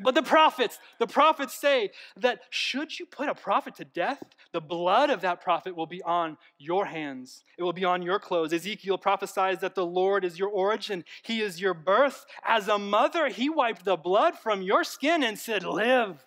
But 0.00 0.14
the 0.14 0.22
prophets, 0.22 0.78
the 0.98 1.06
prophets 1.06 1.54
say 1.54 1.90
that 2.16 2.40
should 2.50 2.98
you 2.98 3.06
put 3.06 3.28
a 3.28 3.34
prophet 3.34 3.76
to 3.76 3.84
death, 3.84 4.22
the 4.52 4.60
blood 4.60 5.10
of 5.10 5.20
that 5.20 5.40
prophet 5.40 5.76
will 5.76 5.86
be 5.86 6.02
on 6.02 6.36
your 6.58 6.86
hands. 6.86 7.44
It 7.58 7.62
will 7.62 7.72
be 7.72 7.84
on 7.84 8.02
your 8.02 8.18
clothes. 8.18 8.52
Ezekiel 8.52 8.98
prophesies 8.98 9.58
that 9.60 9.74
the 9.74 9.86
Lord 9.86 10.24
is 10.24 10.38
your 10.38 10.48
origin, 10.48 11.04
He 11.22 11.40
is 11.40 11.60
your 11.60 11.74
birth. 11.74 12.26
As 12.44 12.68
a 12.68 12.78
mother, 12.78 13.28
He 13.28 13.48
wiped 13.48 13.84
the 13.84 13.96
blood 13.96 14.38
from 14.38 14.62
your 14.62 14.84
skin 14.84 15.22
and 15.22 15.38
said, 15.38 15.64
Live. 15.64 16.24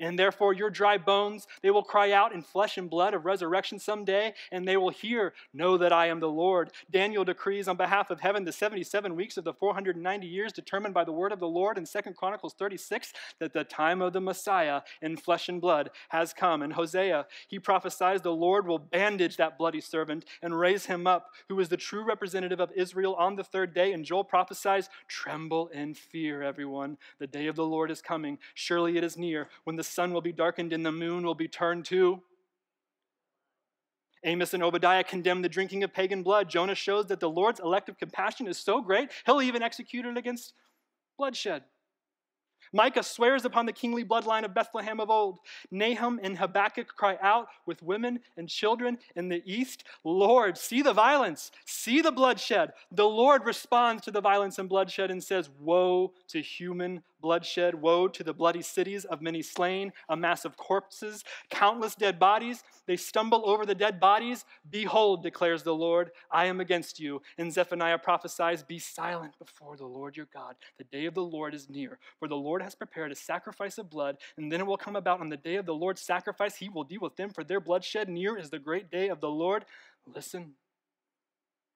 And 0.00 0.18
therefore, 0.18 0.52
your 0.52 0.70
dry 0.70 0.98
bones, 0.98 1.46
they 1.62 1.70
will 1.70 1.82
cry 1.82 2.12
out 2.12 2.32
in 2.32 2.42
flesh 2.42 2.78
and 2.78 2.88
blood 2.88 3.14
of 3.14 3.24
resurrection 3.24 3.78
someday, 3.78 4.34
and 4.52 4.66
they 4.66 4.76
will 4.76 4.90
hear, 4.90 5.34
Know 5.52 5.76
that 5.78 5.92
I 5.92 6.06
am 6.06 6.20
the 6.20 6.28
Lord. 6.28 6.70
Daniel 6.90 7.24
decrees 7.24 7.68
on 7.68 7.76
behalf 7.76 8.10
of 8.10 8.20
heaven 8.20 8.44
the 8.44 8.52
77 8.52 9.16
weeks 9.16 9.36
of 9.36 9.44
the 9.44 9.52
490 9.52 10.26
years 10.26 10.52
determined 10.52 10.94
by 10.94 11.04
the 11.04 11.12
word 11.12 11.32
of 11.32 11.40
the 11.40 11.48
Lord 11.48 11.78
in 11.78 11.84
2 11.84 12.12
Chronicles 12.12 12.54
36 12.54 13.12
that 13.40 13.52
the 13.52 13.64
time 13.64 14.00
of 14.00 14.12
the 14.12 14.20
Messiah 14.20 14.82
in 15.02 15.16
flesh 15.16 15.48
and 15.48 15.60
blood 15.60 15.90
has 16.10 16.32
come. 16.32 16.62
And 16.62 16.72
Hosea, 16.72 17.26
he 17.48 17.58
prophesies 17.58 18.22
the 18.22 18.30
Lord 18.30 18.66
will 18.66 18.78
bandage 18.78 19.36
that 19.36 19.58
bloody 19.58 19.80
servant 19.80 20.24
and 20.42 20.58
raise 20.58 20.86
him 20.86 21.06
up, 21.06 21.30
who 21.48 21.58
is 21.60 21.68
the 21.68 21.76
true 21.76 22.04
representative 22.04 22.60
of 22.60 22.72
Israel 22.72 23.14
on 23.16 23.36
the 23.36 23.44
third 23.44 23.74
day. 23.74 23.92
And 23.92 24.04
Joel 24.04 24.24
prophesies, 24.24 24.88
Tremble 25.08 25.68
in 25.68 25.94
fear, 25.94 26.42
everyone. 26.42 26.98
The 27.18 27.26
day 27.26 27.46
of 27.46 27.56
the 27.56 27.66
Lord 27.66 27.90
is 27.90 28.02
coming. 28.02 28.38
Surely 28.54 28.96
it 28.96 29.04
is 29.04 29.16
near 29.16 29.48
when 29.64 29.76
the 29.76 29.84
sun 29.88 30.12
will 30.12 30.20
be 30.20 30.32
darkened 30.32 30.72
and 30.72 30.84
the 30.84 30.92
moon 30.92 31.24
will 31.24 31.34
be 31.34 31.48
turned 31.48 31.84
to. 31.86 32.22
Amos 34.24 34.54
and 34.54 34.62
Obadiah 34.62 35.04
condemn 35.04 35.42
the 35.42 35.48
drinking 35.48 35.84
of 35.84 35.92
pagan 35.92 36.22
blood. 36.22 36.48
Jonah 36.48 36.74
shows 36.74 37.06
that 37.06 37.20
the 37.20 37.30
Lord's 37.30 37.60
elective 37.60 37.98
compassion 37.98 38.48
is 38.48 38.58
so 38.58 38.80
great, 38.80 39.10
he'll 39.26 39.42
even 39.42 39.62
execute 39.62 40.06
it 40.06 40.16
against 40.16 40.54
bloodshed. 41.16 41.62
Micah 42.72 43.02
swears 43.02 43.44
upon 43.44 43.66
the 43.66 43.72
kingly 43.72 44.04
bloodline 44.04 44.44
of 44.44 44.54
Bethlehem 44.54 45.00
of 45.00 45.10
old. 45.10 45.38
Nahum 45.70 46.20
and 46.22 46.36
Habakkuk 46.36 46.88
cry 46.88 47.16
out 47.22 47.48
with 47.66 47.82
women 47.82 48.20
and 48.36 48.48
children 48.48 48.98
in 49.16 49.28
the 49.28 49.42
east 49.46 49.84
Lord, 50.04 50.58
see 50.58 50.82
the 50.82 50.92
violence, 50.92 51.50
see 51.64 52.00
the 52.00 52.12
bloodshed. 52.12 52.72
The 52.92 53.08
Lord 53.08 53.44
responds 53.44 54.02
to 54.04 54.10
the 54.10 54.20
violence 54.20 54.58
and 54.58 54.68
bloodshed 54.68 55.10
and 55.10 55.22
says, 55.22 55.48
Woe 55.60 56.12
to 56.28 56.42
human 56.42 57.02
bloodshed. 57.20 57.74
Woe 57.74 58.08
to 58.08 58.24
the 58.24 58.32
bloody 58.32 58.62
cities 58.62 59.04
of 59.04 59.20
many 59.22 59.42
slain, 59.42 59.92
a 60.08 60.16
mass 60.16 60.44
of 60.44 60.56
corpses, 60.56 61.24
countless 61.50 61.94
dead 61.94 62.18
bodies. 62.18 62.62
They 62.86 62.96
stumble 62.96 63.48
over 63.48 63.66
the 63.66 63.74
dead 63.74 64.00
bodies. 64.00 64.44
Behold, 64.70 65.22
declares 65.22 65.62
the 65.62 65.74
Lord, 65.74 66.10
I 66.30 66.46
am 66.46 66.60
against 66.60 66.98
you. 67.00 67.22
And 67.36 67.52
Zephaniah 67.52 67.98
prophesies, 67.98 68.62
Be 68.62 68.78
silent 68.78 69.38
before 69.38 69.76
the 69.76 69.86
Lord 69.86 70.16
your 70.16 70.28
God. 70.32 70.56
The 70.78 70.84
day 70.84 71.06
of 71.06 71.14
the 71.14 71.22
Lord 71.22 71.54
is 71.54 71.68
near. 71.68 71.98
For 72.18 72.28
the 72.28 72.36
Lord 72.36 72.62
has 72.62 72.74
prepared 72.74 73.12
a 73.12 73.16
sacrifice 73.16 73.78
of 73.78 73.90
blood, 73.90 74.16
and 74.36 74.50
then 74.50 74.60
it 74.60 74.66
will 74.66 74.76
come 74.76 74.96
about 74.96 75.20
on 75.20 75.28
the 75.28 75.36
day 75.36 75.56
of 75.56 75.66
the 75.66 75.74
Lord's 75.74 76.00
sacrifice. 76.00 76.56
He 76.56 76.68
will 76.68 76.84
deal 76.84 77.00
with 77.00 77.16
them 77.16 77.30
for 77.30 77.44
their 77.44 77.60
bloodshed. 77.60 78.08
Near 78.08 78.36
is 78.36 78.50
the 78.50 78.58
great 78.58 78.90
day 78.90 79.08
of 79.08 79.20
the 79.20 79.30
Lord. 79.30 79.64
Listen 80.06 80.54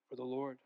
for 0.09 0.16
the 0.16 0.24
Lord 0.24 0.59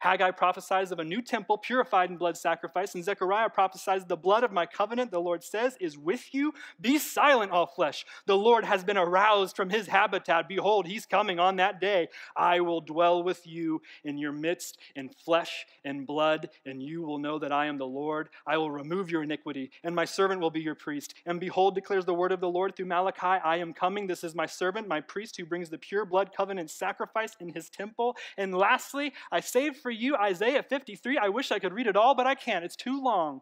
Haggai 0.00 0.32
prophesies 0.32 0.92
of 0.92 0.98
a 0.98 1.04
new 1.04 1.22
temple 1.22 1.58
purified 1.58 2.10
in 2.10 2.16
blood 2.16 2.36
sacrifice, 2.36 2.94
and 2.94 3.04
Zechariah 3.04 3.50
prophesies, 3.50 4.04
The 4.04 4.16
blood 4.16 4.44
of 4.44 4.52
my 4.52 4.66
covenant, 4.66 5.10
the 5.10 5.20
Lord 5.20 5.42
says, 5.42 5.76
is 5.80 5.96
with 5.96 6.34
you. 6.34 6.52
Be 6.80 6.98
silent, 6.98 7.52
all 7.52 7.66
flesh. 7.66 8.04
The 8.26 8.36
Lord 8.36 8.64
has 8.64 8.84
been 8.84 8.96
aroused 8.96 9.56
from 9.56 9.70
his 9.70 9.86
habitat. 9.86 10.48
Behold, 10.48 10.86
he's 10.86 11.06
coming 11.06 11.38
on 11.38 11.56
that 11.56 11.80
day. 11.80 12.08
I 12.36 12.60
will 12.60 12.80
dwell 12.80 13.22
with 13.22 13.46
you 13.46 13.82
in 14.04 14.18
your 14.18 14.32
midst 14.32 14.78
in 14.96 15.08
flesh 15.08 15.66
and 15.84 16.06
blood, 16.06 16.50
and 16.66 16.82
you 16.82 17.02
will 17.02 17.18
know 17.18 17.38
that 17.38 17.52
I 17.52 17.66
am 17.66 17.78
the 17.78 17.86
Lord. 17.86 18.28
I 18.46 18.56
will 18.58 18.70
remove 18.70 19.10
your 19.10 19.22
iniquity, 19.22 19.70
and 19.82 19.94
my 19.94 20.04
servant 20.04 20.40
will 20.40 20.50
be 20.50 20.60
your 20.60 20.74
priest. 20.74 21.14
And 21.26 21.40
behold, 21.40 21.74
declares 21.74 22.04
the 22.04 22.14
word 22.14 22.32
of 22.32 22.40
the 22.40 22.48
Lord 22.48 22.76
through 22.76 22.86
Malachi, 22.86 23.26
I 23.26 23.56
am 23.56 23.72
coming. 23.72 24.06
This 24.06 24.24
is 24.24 24.34
my 24.34 24.46
servant, 24.46 24.88
my 24.88 25.00
priest, 25.00 25.36
who 25.36 25.44
brings 25.44 25.70
the 25.70 25.78
pure 25.78 26.04
blood 26.04 26.30
covenant 26.36 26.70
sacrifice 26.70 27.36
in 27.40 27.50
his 27.50 27.68
temple. 27.68 28.16
And 28.36 28.54
lastly, 28.54 29.12
I 29.30 29.40
for 29.76 29.90
you 29.90 30.16
Isaiah 30.16 30.62
53. 30.62 31.18
I 31.18 31.28
wish 31.28 31.52
I 31.52 31.58
could 31.58 31.72
read 31.72 31.86
it 31.86 31.96
all, 31.96 32.14
but 32.14 32.26
I 32.26 32.34
can't. 32.34 32.64
It's 32.64 32.76
too 32.76 33.02
long. 33.02 33.40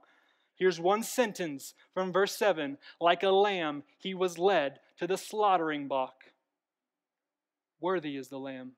Here's 0.54 0.78
one 0.78 1.02
sentence 1.02 1.74
from 1.94 2.12
verse 2.12 2.36
7 2.36 2.78
Like 3.00 3.22
a 3.22 3.30
lamb, 3.30 3.84
he 3.98 4.14
was 4.14 4.38
led 4.38 4.80
to 4.98 5.06
the 5.06 5.18
slaughtering 5.18 5.88
block. 5.88 6.14
Worthy 7.80 8.16
is 8.16 8.28
the 8.28 8.38
lamb. 8.38 8.72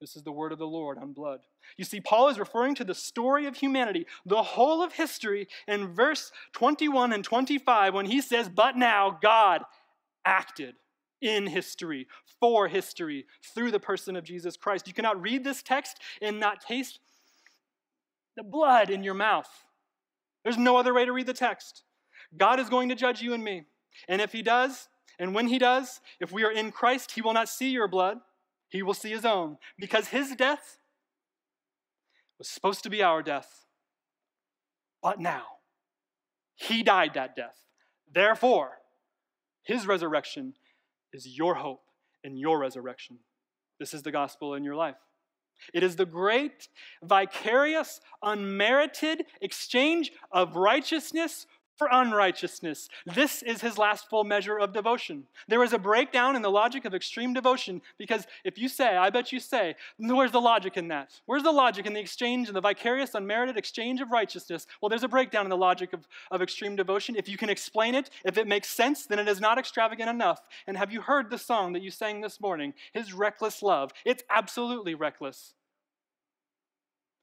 This 0.00 0.14
is 0.14 0.22
the 0.22 0.32
word 0.32 0.52
of 0.52 0.58
the 0.58 0.66
Lord 0.66 0.98
on 0.98 1.12
blood. 1.12 1.40
You 1.76 1.84
see, 1.84 2.00
Paul 2.00 2.28
is 2.28 2.38
referring 2.38 2.76
to 2.76 2.84
the 2.84 2.94
story 2.94 3.46
of 3.46 3.56
humanity, 3.56 4.06
the 4.24 4.42
whole 4.42 4.82
of 4.82 4.92
history, 4.92 5.48
in 5.66 5.92
verse 5.92 6.30
21 6.52 7.12
and 7.12 7.24
25 7.24 7.94
when 7.94 8.06
he 8.06 8.20
says, 8.20 8.48
But 8.48 8.76
now 8.76 9.18
God 9.20 9.62
acted 10.24 10.76
in 11.20 11.46
history, 11.46 12.06
for 12.40 12.68
history, 12.68 13.26
through 13.54 13.70
the 13.70 13.80
person 13.80 14.16
of 14.16 14.24
Jesus 14.24 14.56
Christ. 14.56 14.86
You 14.86 14.94
cannot 14.94 15.20
read 15.20 15.44
this 15.44 15.62
text 15.62 15.98
and 16.22 16.38
not 16.38 16.60
taste 16.60 17.00
the 18.36 18.42
blood 18.42 18.90
in 18.90 19.02
your 19.02 19.14
mouth. 19.14 19.48
There's 20.44 20.58
no 20.58 20.76
other 20.76 20.94
way 20.94 21.04
to 21.04 21.12
read 21.12 21.26
the 21.26 21.34
text. 21.34 21.82
God 22.36 22.60
is 22.60 22.68
going 22.68 22.88
to 22.90 22.94
judge 22.94 23.20
you 23.20 23.34
and 23.34 23.42
me. 23.42 23.64
And 24.08 24.20
if 24.20 24.32
He 24.32 24.42
does, 24.42 24.88
and 25.18 25.34
when 25.34 25.48
He 25.48 25.58
does, 25.58 26.00
if 26.20 26.30
we 26.30 26.44
are 26.44 26.52
in 26.52 26.70
Christ, 26.70 27.12
He 27.12 27.22
will 27.22 27.32
not 27.32 27.48
see 27.48 27.70
your 27.70 27.88
blood, 27.88 28.18
He 28.68 28.82
will 28.82 28.94
see 28.94 29.10
His 29.10 29.24
own. 29.24 29.58
Because 29.78 30.08
His 30.08 30.34
death 30.36 30.78
was 32.38 32.48
supposed 32.48 32.82
to 32.84 32.90
be 32.90 33.02
our 33.02 33.22
death. 33.22 33.66
But 35.02 35.18
now, 35.18 35.44
He 36.54 36.82
died 36.82 37.14
that 37.14 37.34
death. 37.34 37.56
Therefore, 38.12 38.78
His 39.64 39.86
resurrection 39.86 40.54
is 41.12 41.26
your 41.26 41.54
hope 41.56 41.82
and 42.24 42.38
your 42.38 42.58
resurrection. 42.58 43.18
This 43.78 43.94
is 43.94 44.02
the 44.02 44.12
gospel 44.12 44.54
in 44.54 44.64
your 44.64 44.74
life. 44.74 44.96
It 45.74 45.82
is 45.82 45.96
the 45.96 46.06
great, 46.06 46.68
vicarious, 47.02 48.00
unmerited 48.22 49.24
exchange 49.40 50.12
of 50.30 50.56
righteousness 50.56 51.46
for 51.78 51.88
unrighteousness. 51.90 52.88
This 53.06 53.42
is 53.42 53.60
his 53.60 53.78
last 53.78 54.10
full 54.10 54.24
measure 54.24 54.58
of 54.58 54.72
devotion. 54.72 55.24
There 55.46 55.62
is 55.62 55.72
a 55.72 55.78
breakdown 55.78 56.34
in 56.34 56.42
the 56.42 56.50
logic 56.50 56.84
of 56.84 56.94
extreme 56.94 57.32
devotion 57.32 57.80
because 57.96 58.26
if 58.44 58.58
you 58.58 58.68
say, 58.68 58.96
I 58.96 59.10
bet 59.10 59.32
you 59.32 59.38
say, 59.38 59.76
where's 59.98 60.32
the 60.32 60.40
logic 60.40 60.76
in 60.76 60.88
that? 60.88 61.20
Where's 61.26 61.44
the 61.44 61.52
logic 61.52 61.86
in 61.86 61.94
the 61.94 62.00
exchange 62.00 62.48
and 62.48 62.56
the 62.56 62.60
vicarious, 62.60 63.14
unmerited 63.14 63.56
exchange 63.56 64.00
of 64.00 64.10
righteousness? 64.10 64.66
Well, 64.82 64.88
there's 64.88 65.04
a 65.04 65.08
breakdown 65.08 65.46
in 65.46 65.50
the 65.50 65.56
logic 65.56 65.92
of, 65.92 66.06
of 66.30 66.42
extreme 66.42 66.76
devotion. 66.76 67.14
If 67.16 67.28
you 67.28 67.38
can 67.38 67.48
explain 67.48 67.94
it, 67.94 68.10
if 68.24 68.36
it 68.36 68.48
makes 68.48 68.68
sense, 68.68 69.06
then 69.06 69.20
it 69.20 69.28
is 69.28 69.40
not 69.40 69.58
extravagant 69.58 70.10
enough. 70.10 70.40
And 70.66 70.76
have 70.76 70.92
you 70.92 71.00
heard 71.00 71.30
the 71.30 71.38
song 71.38 71.72
that 71.74 71.82
you 71.82 71.90
sang 71.90 72.20
this 72.20 72.40
morning? 72.40 72.74
His 72.92 73.12
reckless 73.12 73.62
love. 73.62 73.92
It's 74.04 74.24
absolutely 74.28 74.94
reckless. 74.94 75.54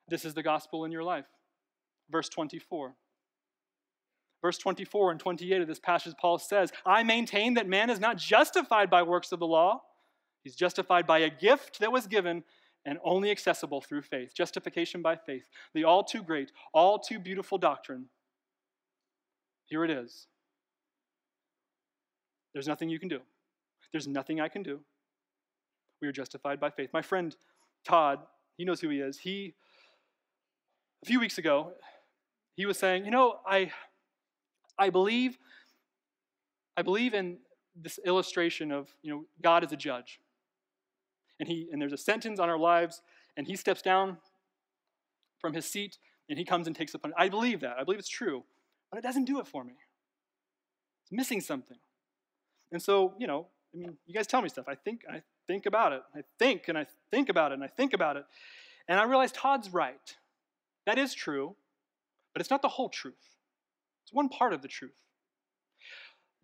This 0.08 0.24
is 0.24 0.34
the 0.34 0.44
gospel 0.44 0.86
in 0.86 0.92
your 0.92 1.04
life. 1.04 1.26
Verse 2.10 2.30
24. 2.30 2.96
Verse 4.46 4.60
24 4.60 5.10
and 5.10 5.20
28 5.20 5.62
of 5.62 5.68
this 5.68 5.80
passage, 5.80 6.14
Paul 6.22 6.38
says, 6.38 6.72
I 6.86 7.02
maintain 7.02 7.56
that 7.56 7.68
man 7.68 7.90
is 7.90 8.00
not 8.00 8.18
justified 8.18 8.92
by 8.92 9.02
works 9.02 9.32
of 9.32 9.40
the 9.40 9.48
law. 9.48 9.82
He's 10.44 10.56
justified 10.56 11.08
by 11.08 11.18
a 11.18 11.32
gift 11.32 11.80
that 11.80 11.92
was 11.92 12.06
given 12.06 12.44
and 12.86 13.00
only 13.04 13.32
accessible 13.32 13.82
through 13.82 14.04
faith. 14.04 14.36
Justification 14.36 15.02
by 15.02 15.16
faith. 15.16 15.46
The 15.74 15.84
all 15.84 16.04
too 16.04 16.22
great, 16.22 16.52
all 16.76 17.00
too 17.00 17.18
beautiful 17.18 17.58
doctrine. 17.58 18.06
Here 19.66 19.84
it 19.84 19.90
is. 19.90 20.28
There's 22.54 22.68
nothing 22.68 22.90
you 22.90 23.00
can 23.00 23.10
do. 23.10 23.22
There's 23.92 24.08
nothing 24.08 24.40
I 24.40 24.48
can 24.48 24.62
do. 24.62 24.80
We 26.04 26.08
are 26.08 26.12
justified 26.12 26.60
by 26.60 26.70
faith. 26.70 26.92
My 26.94 27.02
friend 27.02 27.36
Todd, 27.84 28.20
he 28.58 28.64
knows 28.64 28.80
who 28.80 28.90
he 28.90 29.00
is. 29.00 29.18
He, 29.18 29.56
a 31.04 31.08
few 31.08 31.20
weeks 31.20 31.40
ago, 31.40 31.72
he 32.56 32.68
was 32.68 32.78
saying, 32.78 33.06
You 33.06 33.12
know, 33.12 33.40
I, 33.44 33.72
I 34.78 34.90
believe, 34.90 35.38
I 36.78 36.82
believe 36.82 37.14
in 37.14 37.38
this 37.76 38.00
illustration 38.06 38.72
of, 38.72 38.90
you 39.02 39.14
know, 39.14 39.26
God 39.42 39.64
as 39.64 39.72
a 39.72 39.78
judge. 39.78 40.20
And 41.40 41.50
he 41.50 41.68
and 41.72 41.82
there's 41.82 41.94
a 41.94 41.98
sentence 41.98 42.40
on 42.40 42.50
our 42.50 42.58
lives, 42.58 43.02
and 43.36 43.46
he 43.46 43.56
steps 43.56 43.82
down 43.82 44.18
from 45.40 45.54
his 45.54 45.66
seat 45.66 45.98
and 46.30 46.40
he 46.40 46.46
comes 46.46 46.68
and 46.68 46.76
takes 46.76 46.94
upon 46.94 47.12
it. 47.12 47.16
I 47.18 47.30
believe 47.30 47.60
that. 47.62 47.76
I 47.80 47.84
believe 47.84 48.00
it's 48.00 48.10
true. 48.10 48.44
But 48.90 49.00
it 49.00 49.04
doesn't 49.04 49.26
do 49.26 49.40
it 49.40 49.48
for 49.48 49.64
me. 49.64 49.74
It's 51.04 51.12
missing 51.12 51.42
something. 51.42 51.78
And 52.72 52.82
so, 52.82 53.14
you 53.20 53.28
know, 53.28 53.48
I 53.74 53.78
mean, 53.78 53.98
you 54.06 54.14
guys 54.14 54.26
tell 54.26 54.42
me 54.42 54.50
stuff. 54.50 54.66
I 54.68 54.76
think, 54.76 55.02
I 55.12 55.22
think 55.48 55.66
about 55.66 55.94
it. 55.94 56.02
I 56.16 56.22
think 56.40 56.68
and 56.68 56.78
I 56.78 56.88
think 57.12 57.30
about 57.30 57.52
it 57.52 57.56
and 57.56 57.64
I 57.64 57.68
think 57.68 57.94
about 57.94 58.18
it. 58.18 58.26
And 58.88 59.00
I 59.00 59.04
realize 59.04 59.32
Todd's 59.32 59.72
right. 59.72 60.16
That 60.86 60.98
is 60.98 61.14
true, 61.14 61.56
but 62.34 62.42
it's 62.42 62.50
not 62.50 62.62
the 62.62 62.70
whole 62.70 62.90
truth. 62.90 63.35
It's 64.06 64.14
one 64.14 64.30
part 64.30 64.54
of 64.54 64.62
the 64.62 64.68
truth. 64.68 64.94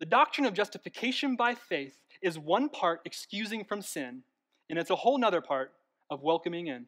The 0.00 0.06
doctrine 0.06 0.46
of 0.46 0.54
justification 0.54 1.36
by 1.36 1.54
faith 1.54 1.96
is 2.20 2.36
one 2.36 2.68
part 2.68 3.02
excusing 3.04 3.64
from 3.64 3.82
sin, 3.82 4.24
and 4.68 4.76
it's 4.76 4.90
a 4.90 4.96
whole 4.96 5.16
nother 5.16 5.40
part 5.40 5.72
of 6.10 6.22
welcoming 6.22 6.66
in. 6.66 6.86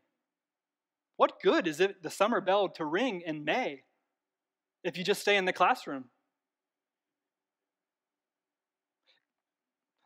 What 1.16 1.40
good 1.40 1.68
is 1.68 1.78
it 1.78 2.02
the 2.02 2.10
summer 2.10 2.40
bell 2.40 2.68
to 2.70 2.84
ring 2.84 3.22
in 3.24 3.44
May 3.44 3.84
if 4.82 4.98
you 4.98 5.04
just 5.04 5.20
stay 5.20 5.36
in 5.36 5.44
the 5.44 5.52
classroom? 5.52 6.06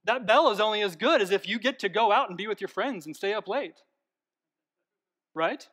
That 0.04 0.26
bell 0.26 0.50
is 0.50 0.60
only 0.60 0.82
as 0.82 0.94
good 0.94 1.22
as 1.22 1.30
if 1.30 1.48
you 1.48 1.58
get 1.58 1.78
to 1.78 1.88
go 1.88 2.12
out 2.12 2.28
and 2.28 2.36
be 2.36 2.46
with 2.46 2.60
your 2.60 2.68
friends 2.68 3.06
and 3.06 3.16
stay 3.16 3.32
up 3.32 3.48
late. 3.48 3.80
Right? 5.34 5.66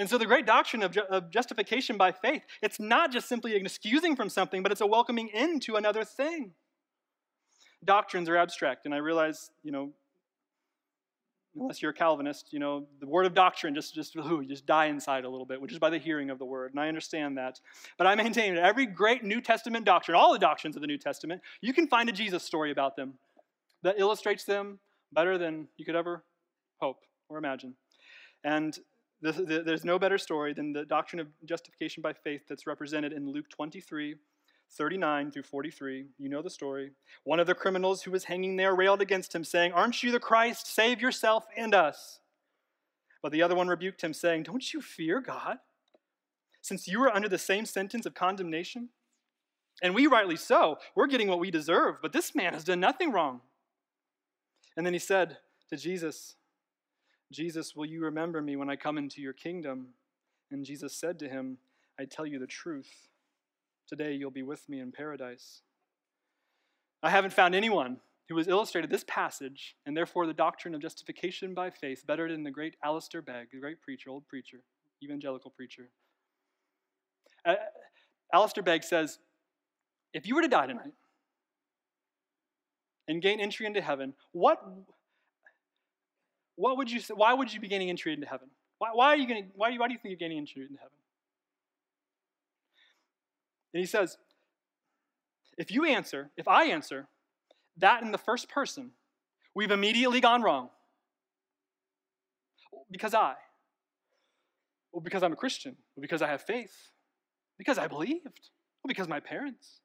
And 0.00 0.08
so 0.08 0.16
the 0.16 0.24
great 0.24 0.46
doctrine 0.46 0.82
of, 0.82 0.92
ju- 0.92 1.02
of, 1.10 1.30
justification 1.30 1.98
by 1.98 2.10
faith, 2.10 2.42
it's 2.62 2.80
not 2.80 3.12
just 3.12 3.28
simply 3.28 3.54
an 3.54 3.66
excusing 3.66 4.16
from 4.16 4.30
something, 4.30 4.62
but 4.62 4.72
it's 4.72 4.80
a 4.80 4.86
welcoming 4.86 5.28
into 5.28 5.76
another 5.76 6.04
thing. 6.04 6.52
Doctrines 7.84 8.26
are 8.30 8.36
abstract, 8.38 8.86
and 8.86 8.94
I 8.94 8.96
realize, 8.96 9.50
you 9.62 9.70
know, 9.70 9.92
unless 11.54 11.82
you're 11.82 11.90
a 11.90 11.94
Calvinist, 11.94 12.50
you 12.50 12.58
know, 12.58 12.86
the 13.00 13.06
word 13.06 13.26
of 13.26 13.34
doctrine 13.34 13.74
just 13.74 13.94
just 13.94 14.16
ooh, 14.16 14.42
just 14.42 14.64
die 14.64 14.86
inside 14.86 15.24
a 15.24 15.28
little 15.28 15.44
bit, 15.44 15.60
which 15.60 15.72
is 15.72 15.78
by 15.78 15.90
the 15.90 15.98
hearing 15.98 16.30
of 16.30 16.38
the 16.38 16.46
word, 16.46 16.70
and 16.72 16.80
I 16.80 16.88
understand 16.88 17.36
that. 17.36 17.60
But 17.98 18.06
I 18.06 18.14
maintain 18.14 18.54
that 18.54 18.64
every 18.64 18.86
great 18.86 19.22
New 19.22 19.42
Testament 19.42 19.84
doctrine, 19.84 20.16
all 20.16 20.32
the 20.32 20.38
doctrines 20.38 20.76
of 20.76 20.80
the 20.80 20.88
New 20.88 20.98
Testament, 20.98 21.42
you 21.60 21.74
can 21.74 21.86
find 21.88 22.08
a 22.08 22.12
Jesus 22.12 22.42
story 22.42 22.70
about 22.70 22.96
them 22.96 23.18
that 23.82 23.98
illustrates 23.98 24.44
them 24.44 24.78
better 25.12 25.36
than 25.36 25.68
you 25.76 25.84
could 25.84 25.96
ever 25.96 26.24
hope 26.78 27.00
or 27.28 27.36
imagine. 27.36 27.74
And 28.42 28.78
the, 29.22 29.62
there's 29.64 29.84
no 29.84 29.98
better 29.98 30.18
story 30.18 30.54
than 30.54 30.72
the 30.72 30.84
doctrine 30.84 31.20
of 31.20 31.28
justification 31.44 32.02
by 32.02 32.12
faith 32.12 32.42
that's 32.48 32.66
represented 32.66 33.12
in 33.12 33.30
Luke 33.30 33.48
23, 33.50 34.16
39 34.70 35.30
through 35.30 35.42
43. 35.42 36.06
You 36.18 36.28
know 36.28 36.42
the 36.42 36.50
story. 36.50 36.92
One 37.24 37.40
of 37.40 37.46
the 37.46 37.54
criminals 37.54 38.02
who 38.02 38.10
was 38.10 38.24
hanging 38.24 38.56
there 38.56 38.74
railed 38.74 39.02
against 39.02 39.34
him, 39.34 39.44
saying, 39.44 39.72
Aren't 39.72 40.02
you 40.02 40.10
the 40.10 40.20
Christ? 40.20 40.66
Save 40.66 41.00
yourself 41.00 41.44
and 41.56 41.74
us. 41.74 42.20
But 43.22 43.32
the 43.32 43.42
other 43.42 43.54
one 43.54 43.68
rebuked 43.68 44.02
him, 44.02 44.14
saying, 44.14 44.44
Don't 44.44 44.72
you 44.72 44.80
fear 44.80 45.20
God, 45.20 45.58
since 46.62 46.88
you 46.88 47.02
are 47.02 47.14
under 47.14 47.28
the 47.28 47.38
same 47.38 47.66
sentence 47.66 48.06
of 48.06 48.14
condemnation? 48.14 48.88
And 49.82 49.94
we 49.94 50.06
rightly 50.06 50.36
so. 50.36 50.78
We're 50.94 51.06
getting 51.06 51.28
what 51.28 51.38
we 51.38 51.50
deserve, 51.50 51.96
but 52.00 52.12
this 52.12 52.34
man 52.34 52.54
has 52.54 52.64
done 52.64 52.80
nothing 52.80 53.12
wrong. 53.12 53.40
And 54.76 54.86
then 54.86 54.92
he 54.92 54.98
said 54.98 55.38
to 55.68 55.76
Jesus, 55.76 56.36
Jesus, 57.32 57.76
will 57.76 57.86
you 57.86 58.02
remember 58.02 58.42
me 58.42 58.56
when 58.56 58.70
I 58.70 58.76
come 58.76 58.98
into 58.98 59.20
your 59.20 59.32
kingdom? 59.32 59.88
And 60.50 60.64
Jesus 60.64 60.94
said 60.96 61.18
to 61.20 61.28
him, 61.28 61.58
I 61.98 62.04
tell 62.04 62.26
you 62.26 62.38
the 62.38 62.46
truth. 62.46 63.08
Today 63.88 64.14
you'll 64.14 64.30
be 64.30 64.42
with 64.42 64.68
me 64.68 64.80
in 64.80 64.92
paradise. 64.92 65.62
I 67.02 67.10
haven't 67.10 67.32
found 67.32 67.54
anyone 67.54 67.98
who 68.28 68.36
has 68.36 68.48
illustrated 68.48 68.90
this 68.90 69.04
passage 69.08 69.76
and 69.86 69.96
therefore 69.96 70.26
the 70.26 70.34
doctrine 70.34 70.74
of 70.74 70.80
justification 70.80 71.54
by 71.54 71.70
faith 71.70 72.06
better 72.06 72.30
than 72.30 72.44
the 72.44 72.50
great 72.50 72.76
Alistair 72.84 73.22
Begg, 73.22 73.48
the 73.52 73.58
great 73.58 73.80
preacher, 73.80 74.10
old 74.10 74.26
preacher, 74.28 74.58
evangelical 75.02 75.50
preacher. 75.50 75.90
Uh, 77.44 77.54
Alistair 78.32 78.62
Begg 78.62 78.84
says, 78.84 79.18
if 80.12 80.26
you 80.26 80.34
were 80.34 80.42
to 80.42 80.48
die 80.48 80.66
tonight 80.66 80.92
and 83.08 83.22
gain 83.22 83.40
entry 83.40 83.66
into 83.66 83.80
heaven, 83.80 84.14
what, 84.32 84.58
what 86.60 86.76
would 86.76 86.90
you 86.90 87.00
say, 87.00 87.14
why 87.14 87.32
would 87.32 87.52
you 87.52 87.58
be 87.58 87.68
gaining 87.68 87.88
entry 87.88 88.12
into 88.12 88.26
heaven? 88.26 88.48
Why, 88.78 88.90
why 88.92 89.06
are 89.06 89.16
you 89.16 89.26
going 89.26 89.50
why, 89.54 89.74
why 89.76 89.88
do 89.88 89.94
you 89.94 89.98
think 89.98 90.12
you're 90.12 90.18
gaining 90.18 90.38
entry 90.38 90.62
into 90.62 90.78
heaven? 90.78 90.98
And 93.72 93.80
he 93.80 93.86
says, 93.86 94.18
if 95.56 95.70
you 95.70 95.84
answer, 95.84 96.30
if 96.36 96.46
I 96.46 96.64
answer 96.64 97.06
that 97.78 98.02
in 98.02 98.12
the 98.12 98.18
first 98.18 98.50
person, 98.50 98.90
we've 99.54 99.70
immediately 99.70 100.20
gone 100.20 100.42
wrong. 100.42 100.68
Because 102.90 103.14
I. 103.14 103.34
Well, 104.92 105.00
because 105.00 105.22
I'm 105.22 105.32
a 105.32 105.36
Christian. 105.36 105.76
Well, 105.94 106.02
because 106.02 106.20
I 106.20 106.28
have 106.28 106.42
faith. 106.42 106.74
Because 107.56 107.78
I 107.78 107.86
believed. 107.86 108.24
Well, 108.24 108.88
because 108.88 109.08
my 109.08 109.20
parents. 109.20 109.80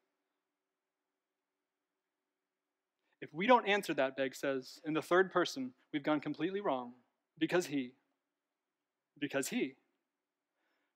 If 3.26 3.34
we 3.34 3.48
don't 3.48 3.66
answer 3.66 3.92
that, 3.94 4.16
Begg 4.16 4.36
says, 4.36 4.78
in 4.84 4.94
the 4.94 5.02
third 5.02 5.32
person, 5.32 5.72
we've 5.92 6.04
gone 6.04 6.20
completely 6.20 6.60
wrong. 6.60 6.92
Because 7.36 7.66
he. 7.66 7.94
Because 9.18 9.48
he. 9.48 9.74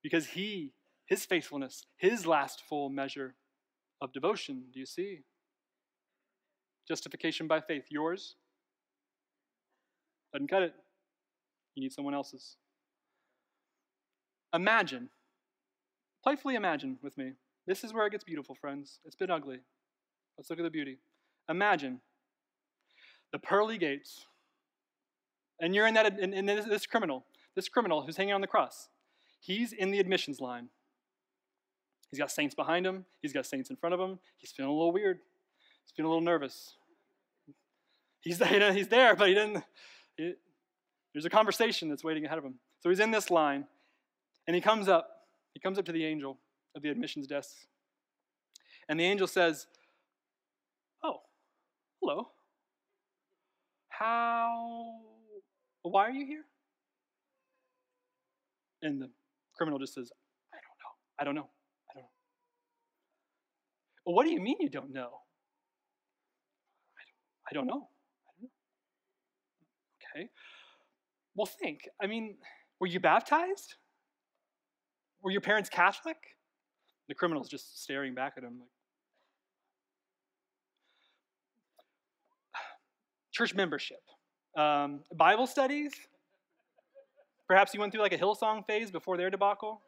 Because 0.01 0.29
he 0.29 0.73
his 1.07 1.27
faithfulness, 1.27 1.87
his 1.97 2.25
last 2.25 2.63
full 2.63 2.89
measure 2.89 3.35
of 4.01 4.13
devotion. 4.13 4.67
Do 4.73 4.79
you 4.79 4.87
see? 4.87 5.23
Justification 6.87 7.49
by 7.49 7.61
faith, 7.61 7.87
yours? 7.91 8.37
Doesn't 10.33 10.47
cut 10.47 10.63
it. 10.63 10.73
You 11.75 11.83
need 11.83 11.93
someone 11.93 12.15
else's. 12.15 12.57
Imagine, 14.55 15.09
playfully 16.23 16.55
imagine 16.55 16.99
with 17.03 17.19
me. 17.19 17.33
This 17.67 17.83
is 17.83 17.93
where 17.93 18.07
it 18.07 18.13
gets 18.13 18.25
beautiful, 18.25 18.55
friends. 18.55 19.01
It's 19.05 19.17
been 19.17 19.33
ugly. 19.33 19.59
Let's 20.39 20.49
look 20.49 20.61
at 20.61 20.63
the 20.63 20.71
beauty. 20.71 20.99
Imagine 21.49 22.01
the 23.33 23.39
pearly 23.39 23.79
gates, 23.79 24.27
and 25.61 25.75
you're 25.75 25.87
in 25.87 25.95
that, 25.95 26.19
in, 26.19 26.33
in 26.33 26.47
this, 26.47 26.65
this 26.65 26.87
criminal, 26.87 27.25
this 27.55 27.69
criminal 27.69 28.03
who's 28.03 28.17
hanging 28.17 28.35
on 28.35 28.41
the 28.41 28.47
cross. 28.47 28.89
He's 29.41 29.73
in 29.73 29.91
the 29.91 30.01
admissions 30.01 30.41
line. 30.41 30.69
He's 32.11 32.19
got 32.19 32.31
saints 32.31 32.55
behind 32.55 32.87
him. 32.87 33.05
He's 33.23 33.33
got 33.33 33.47
saints 33.47 33.71
in 33.71 33.77
front 33.77 33.95
of 33.95 34.01
him. 34.01 34.19
He's 34.39 34.51
feeling 34.51 34.71
a 34.71 34.75
little 34.75 34.93
weird. 34.93 35.19
He's 35.85 35.93
feeling 35.97 36.07
a 36.07 36.11
little 36.11 36.25
nervous. 36.25 36.75
He's, 38.21 38.39
he's 38.49 38.89
there, 38.89 39.15
but 39.15 39.29
he 39.29 39.35
didn't. 39.35 39.65
There's 40.19 41.25
a 41.25 41.31
conversation 41.31 41.89
that's 41.89 42.05
waiting 42.05 42.25
ahead 42.25 42.39
of 42.39 42.45
him. 42.45 42.55
So 42.81 42.89
he's 42.89 43.01
in 43.01 43.11
this 43.11 43.31
line, 43.31 43.67
and 44.47 44.55
he 44.55 44.61
comes 44.61 44.89
up. 44.89 45.09
He 45.55 45.61
comes 45.61 45.79
up 45.79 45.85
to 45.87 45.93
the 45.93 46.05
angel 46.05 46.39
of 46.75 46.83
the 46.83 46.89
admissions 46.89 47.27
desk, 47.27 47.55
and 48.89 48.99
the 48.99 49.05
angel 49.05 49.27
says, 49.27 49.67
"Oh, 51.03 51.23
hello. 52.01 52.31
How? 54.01 54.95
Why 55.83 56.07
are 56.07 56.11
you 56.11 56.27
here?" 56.27 56.45
And 58.83 59.01
the 59.01 59.11
criminal 59.55 59.79
just 59.79 59.93
says, 59.95 60.11
"I 60.55 60.57
don't 60.57 60.79
know. 60.79 60.93
I 61.19 61.25
don't 61.25 61.35
know." 61.35 61.51
I 61.91 61.95
don't 61.95 62.03
know. 62.05 62.11
Well, 64.07 64.15
what 64.15 64.25
do 64.27 64.33
you 64.33 64.41
mean 64.41 64.57
you 64.61 64.71
don't 64.71 64.93
know? 64.93 65.11
I 66.97 67.03
don't, 67.05 67.51
I 67.51 67.55
don't 67.55 67.67
know. 67.67 67.89
I 68.29 68.33
don't 68.41 68.43
know. 68.43 68.51
Okay. 70.17 70.31
Well, 71.35 71.47
think. 71.47 71.89
I 72.01 72.07
mean, 72.07 72.39
were 72.81 72.87
you 72.87 73.01
baptized? 73.01 73.75
Were 75.23 75.31
your 75.31 75.43
parents 75.43 75.69
Catholic? 75.69 76.17
The 77.09 77.15
criminal's 77.15 77.49
just 77.49 77.83
staring 77.83 78.15
back 78.15 78.35
at 78.39 78.45
him 78.45 78.61
like, 78.61 78.71
church 83.41 83.55
membership, 83.55 84.03
um, 84.55 85.01
Bible 85.17 85.47
studies. 85.47 85.93
Perhaps 87.49 87.73
you 87.73 87.81
went 87.81 87.91
through 87.91 88.03
like 88.03 88.13
a 88.13 88.19
Hillsong 88.19 88.67
phase 88.67 88.91
before 88.91 89.17
their 89.17 89.31
debacle. 89.31 89.81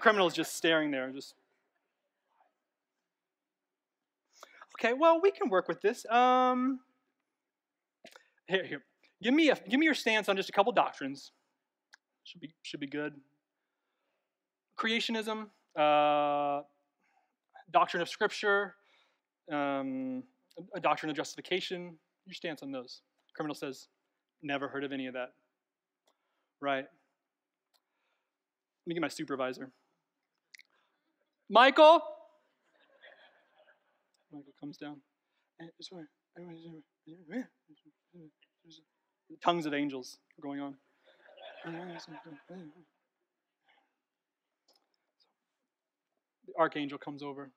Criminal's 0.00 0.34
just 0.34 0.56
staring 0.56 0.90
there, 0.90 1.10
just 1.10 1.34
Okay, 4.76 4.92
well, 4.92 5.20
we 5.22 5.30
can 5.30 5.48
work 5.48 5.68
with 5.68 5.80
this. 5.80 6.04
Um, 6.10 6.80
here, 8.48 8.66
here. 8.66 8.82
Give 9.22 9.32
me 9.32 9.50
a 9.50 9.54
give 9.54 9.78
me 9.78 9.86
your 9.86 9.94
stance 9.94 10.28
on 10.28 10.36
just 10.36 10.48
a 10.48 10.52
couple 10.52 10.72
doctrines. 10.72 11.30
Should 12.24 12.40
be 12.40 12.52
should 12.62 12.80
be 12.80 12.88
good. 12.88 13.14
Creationism, 14.76 15.46
uh, 15.78 16.62
doctrine 17.70 18.02
of 18.02 18.08
Scripture, 18.08 18.74
um, 19.52 20.24
a 20.74 20.80
doctrine 20.80 21.10
of 21.10 21.16
justification. 21.16 21.96
Your 22.26 22.34
stance 22.34 22.62
on 22.62 22.72
those? 22.72 23.00
Criminal 23.34 23.54
says, 23.54 23.88
never 24.42 24.68
heard 24.68 24.84
of 24.84 24.92
any 24.92 25.06
of 25.06 25.14
that. 25.14 25.30
Right. 26.60 26.84
Let 26.84 26.88
me 28.86 28.94
get 28.94 29.02
my 29.02 29.08
supervisor. 29.08 29.70
Michael, 31.50 32.00
Michael 34.32 34.54
comes 34.58 34.76
down. 34.76 34.96
Tongues 39.42 39.66
of 39.66 39.74
angels 39.74 40.18
are 40.38 40.42
going 40.42 40.60
on. 40.60 40.76
The 46.46 46.52
archangel 46.58 46.98
comes 46.98 47.22
over. 47.22 47.50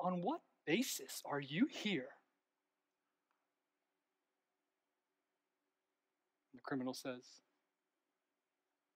On 0.00 0.22
what 0.22 0.40
basis 0.66 1.22
are 1.24 1.40
you 1.40 1.68
here? 1.70 2.08
The 6.52 6.55
criminal 6.66 6.94
says, 6.94 7.24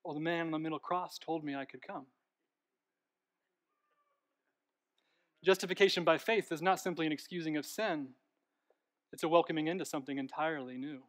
Well, 0.05 0.15
the 0.15 0.21
man 0.21 0.47
on 0.47 0.51
the 0.51 0.59
middle 0.59 0.79
cross 0.79 1.19
told 1.19 1.45
me 1.45 1.55
I 1.55 1.65
could 1.65 1.83
come. 1.87 2.07
Justification 5.43 6.05
by 6.05 6.19
faith 6.19 6.53
is 6.53 6.61
not 6.61 6.81
simply 6.81 7.07
an 7.07 7.13
excusing 7.13 7.57
of 7.57 7.65
sin, 7.65 8.09
it's 9.13 9.23
a 9.23 9.29
welcoming 9.29 9.67
into 9.67 9.85
something 9.85 10.19
entirely 10.19 10.77
new. 10.77 11.01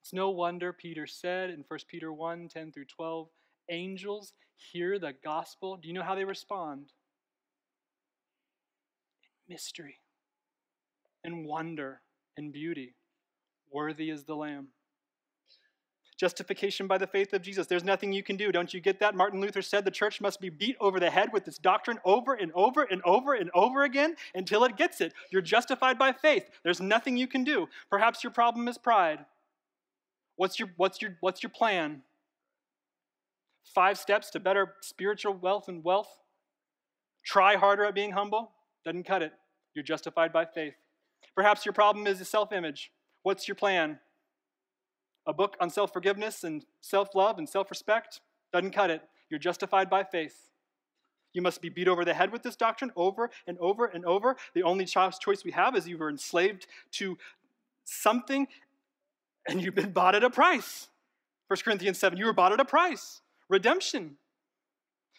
It's 0.00 0.12
no 0.12 0.30
wonder 0.30 0.72
Peter 0.72 1.06
said 1.06 1.50
in 1.50 1.64
1 1.68 1.80
Peter 1.88 2.12
1 2.12 2.48
10 2.48 2.72
through 2.72 2.86
12, 2.86 3.28
angels 3.70 4.32
hear 4.56 4.98
the 4.98 5.12
gospel. 5.22 5.76
Do 5.76 5.86
you 5.86 5.94
know 5.94 6.02
how 6.02 6.16
they 6.16 6.24
respond? 6.24 6.86
In 9.22 9.54
mystery, 9.54 9.98
in 11.22 11.44
wonder, 11.44 12.00
in 12.36 12.50
beauty. 12.50 12.94
Worthy 13.70 14.10
is 14.10 14.24
the 14.24 14.34
Lamb. 14.34 14.68
Justification 16.22 16.86
by 16.86 16.98
the 16.98 17.06
faith 17.08 17.32
of 17.32 17.42
Jesus. 17.42 17.66
There's 17.66 17.82
nothing 17.82 18.12
you 18.12 18.22
can 18.22 18.36
do. 18.36 18.52
Don't 18.52 18.72
you 18.72 18.78
get 18.78 19.00
that? 19.00 19.16
Martin 19.16 19.40
Luther 19.40 19.60
said 19.60 19.84
the 19.84 19.90
church 19.90 20.20
must 20.20 20.40
be 20.40 20.50
beat 20.50 20.76
over 20.78 21.00
the 21.00 21.10
head 21.10 21.32
with 21.32 21.44
this 21.44 21.58
doctrine 21.58 21.98
over 22.04 22.34
and 22.34 22.52
over 22.54 22.84
and 22.84 23.02
over 23.04 23.34
and 23.34 23.50
over 23.54 23.82
again 23.82 24.14
until 24.32 24.62
it 24.62 24.76
gets 24.76 25.00
it. 25.00 25.14
You're 25.32 25.42
justified 25.42 25.98
by 25.98 26.12
faith. 26.12 26.48
There's 26.62 26.80
nothing 26.80 27.16
you 27.16 27.26
can 27.26 27.42
do. 27.42 27.66
Perhaps 27.90 28.22
your 28.22 28.30
problem 28.30 28.68
is 28.68 28.78
pride. 28.78 29.18
What's 30.36 30.60
your, 30.60 30.68
what's 30.76 31.02
your, 31.02 31.16
what's 31.18 31.42
your 31.42 31.50
plan? 31.50 32.02
Five 33.74 33.98
steps 33.98 34.30
to 34.30 34.38
better 34.38 34.74
spiritual 34.80 35.34
wealth 35.34 35.66
and 35.66 35.82
wealth? 35.82 36.20
Try 37.24 37.56
harder 37.56 37.84
at 37.84 37.96
being 37.96 38.12
humble? 38.12 38.52
Doesn't 38.84 39.06
cut 39.08 39.22
it. 39.22 39.32
You're 39.74 39.82
justified 39.82 40.32
by 40.32 40.44
faith. 40.44 40.74
Perhaps 41.34 41.66
your 41.66 41.72
problem 41.72 42.06
is 42.06 42.20
a 42.20 42.24
self 42.24 42.52
image. 42.52 42.92
What's 43.24 43.48
your 43.48 43.56
plan? 43.56 43.98
A 45.26 45.32
book 45.32 45.56
on 45.60 45.70
self 45.70 45.92
forgiveness 45.92 46.44
and 46.44 46.64
self 46.80 47.14
love 47.14 47.38
and 47.38 47.48
self 47.48 47.70
respect? 47.70 48.20
Doesn't 48.52 48.72
cut 48.72 48.90
it. 48.90 49.02
You're 49.30 49.40
justified 49.40 49.88
by 49.88 50.04
faith. 50.04 50.50
You 51.32 51.40
must 51.40 51.62
be 51.62 51.68
beat 51.68 51.88
over 51.88 52.04
the 52.04 52.12
head 52.12 52.30
with 52.30 52.42
this 52.42 52.56
doctrine 52.56 52.92
over 52.94 53.30
and 53.46 53.56
over 53.58 53.86
and 53.86 54.04
over. 54.04 54.36
The 54.54 54.62
only 54.62 54.84
choice 54.84 55.44
we 55.44 55.52
have 55.52 55.74
is 55.76 55.88
you 55.88 55.96
were 55.96 56.10
enslaved 56.10 56.66
to 56.92 57.16
something 57.84 58.46
and 59.48 59.62
you've 59.62 59.74
been 59.74 59.92
bought 59.92 60.14
at 60.14 60.24
a 60.24 60.30
price. 60.30 60.88
1 61.48 61.58
Corinthians 61.64 61.98
7, 61.98 62.18
you 62.18 62.26
were 62.26 62.32
bought 62.32 62.52
at 62.52 62.60
a 62.60 62.64
price. 62.64 63.20
Redemption. 63.48 64.16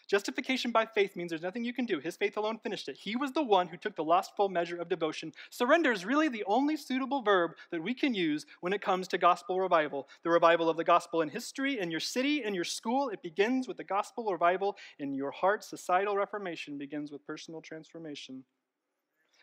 Justification 0.06 0.70
by 0.70 0.86
faith 0.86 1.16
means 1.16 1.30
there's 1.30 1.42
nothing 1.42 1.64
you 1.64 1.72
can 1.72 1.86
do. 1.86 1.98
His 1.98 2.16
faith 2.16 2.36
alone 2.36 2.58
finished 2.58 2.88
it. 2.88 2.96
He 2.96 3.16
was 3.16 3.32
the 3.32 3.42
one 3.42 3.68
who 3.68 3.76
took 3.76 3.96
the 3.96 4.04
last 4.04 4.36
full 4.36 4.48
measure 4.48 4.76
of 4.76 4.88
devotion. 4.88 5.32
Surrender 5.50 5.92
is 5.92 6.04
really 6.04 6.28
the 6.28 6.44
only 6.46 6.76
suitable 6.76 7.22
verb 7.22 7.52
that 7.70 7.82
we 7.82 7.94
can 7.94 8.14
use 8.14 8.46
when 8.60 8.72
it 8.72 8.82
comes 8.82 9.08
to 9.08 9.18
gospel 9.18 9.60
revival. 9.60 10.08
The 10.22 10.30
revival 10.30 10.68
of 10.68 10.76
the 10.76 10.84
gospel 10.84 11.22
in 11.22 11.28
history, 11.28 11.80
in 11.80 11.90
your 11.90 12.00
city, 12.00 12.44
in 12.44 12.54
your 12.54 12.64
school, 12.64 13.08
it 13.08 13.22
begins 13.22 13.66
with 13.66 13.76
the 13.76 13.84
gospel 13.84 14.30
revival 14.30 14.76
in 14.98 15.14
your 15.14 15.30
heart. 15.30 15.64
Societal 15.64 16.16
reformation 16.16 16.78
begins 16.78 17.10
with 17.10 17.26
personal 17.26 17.60
transformation. 17.60 18.44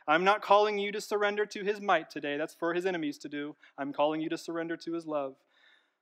I'm 0.07 0.23
not 0.23 0.41
calling 0.41 0.77
you 0.77 0.91
to 0.91 1.01
surrender 1.01 1.45
to 1.45 1.63
his 1.63 1.79
might 1.79 2.09
today. 2.09 2.37
That's 2.37 2.55
for 2.55 2.73
his 2.73 2.85
enemies 2.85 3.17
to 3.19 3.29
do. 3.29 3.55
I'm 3.77 3.93
calling 3.93 4.21
you 4.21 4.29
to 4.29 4.37
surrender 4.37 4.75
to 4.77 4.93
his 4.93 5.05
love. 5.05 5.35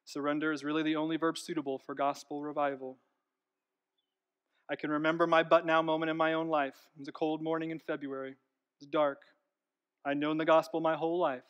Surrender 0.05 0.51
is 0.51 0.63
really 0.63 0.83
the 0.83 0.95
only 0.95 1.17
verb 1.17 1.37
suitable 1.37 1.77
for 1.77 1.93
gospel 1.93 2.41
revival. 2.41 2.97
I 4.71 4.75
can 4.75 4.91
remember 4.91 5.25
my 5.25 5.43
but 5.43 5.65
now 5.65 5.81
moment 5.81 6.09
in 6.09 6.17
my 6.17 6.33
own 6.33 6.47
life. 6.47 6.75
It 6.95 6.99
was 6.99 7.07
a 7.07 7.13
cold 7.13 7.41
morning 7.41 7.71
in 7.71 7.79
February. 7.79 8.31
It 8.31 8.37
was 8.79 8.87
dark. 8.87 9.21
I'd 10.05 10.17
known 10.17 10.37
the 10.37 10.45
gospel 10.45 10.79
my 10.79 10.95
whole 10.95 11.19
life. 11.19 11.43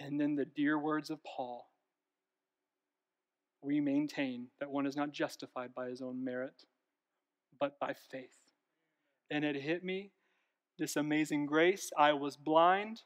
And 0.00 0.20
then 0.20 0.36
the 0.36 0.44
dear 0.44 0.78
words 0.78 1.10
of 1.10 1.18
Paul 1.24 1.68
we 3.62 3.80
maintain 3.80 4.48
that 4.60 4.70
one 4.70 4.86
is 4.86 4.96
not 4.96 5.12
justified 5.12 5.74
by 5.74 5.88
his 5.88 6.00
own 6.00 6.24
merit, 6.24 6.64
but 7.58 7.78
by 7.78 7.94
faith. 8.10 8.36
And 9.30 9.44
it 9.44 9.56
hit 9.56 9.84
me 9.84 10.12
this 10.78 10.96
amazing 10.96 11.46
grace. 11.46 11.90
I 11.98 12.12
was 12.12 12.36
blind. 12.36 13.02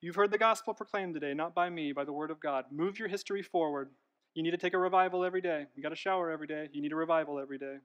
You've 0.00 0.16
heard 0.16 0.32
the 0.32 0.38
gospel 0.38 0.74
proclaimed 0.74 1.14
today, 1.14 1.32
not 1.32 1.54
by 1.54 1.70
me, 1.70 1.92
by 1.92 2.04
the 2.04 2.12
word 2.12 2.30
of 2.30 2.40
God. 2.40 2.66
Move 2.70 2.98
your 2.98 3.08
history 3.08 3.42
forward. 3.42 3.90
You 4.34 4.42
need 4.42 4.52
to 4.52 4.56
take 4.56 4.74
a 4.74 4.78
revival 4.78 5.24
every 5.24 5.40
day. 5.40 5.66
You 5.74 5.82
got 5.82 5.90
to 5.90 5.96
shower 5.96 6.30
every 6.30 6.46
day. 6.46 6.68
You 6.72 6.80
need 6.80 6.92
a 6.92 6.96
revival 6.96 7.38
every 7.38 7.58
day. 7.58 7.76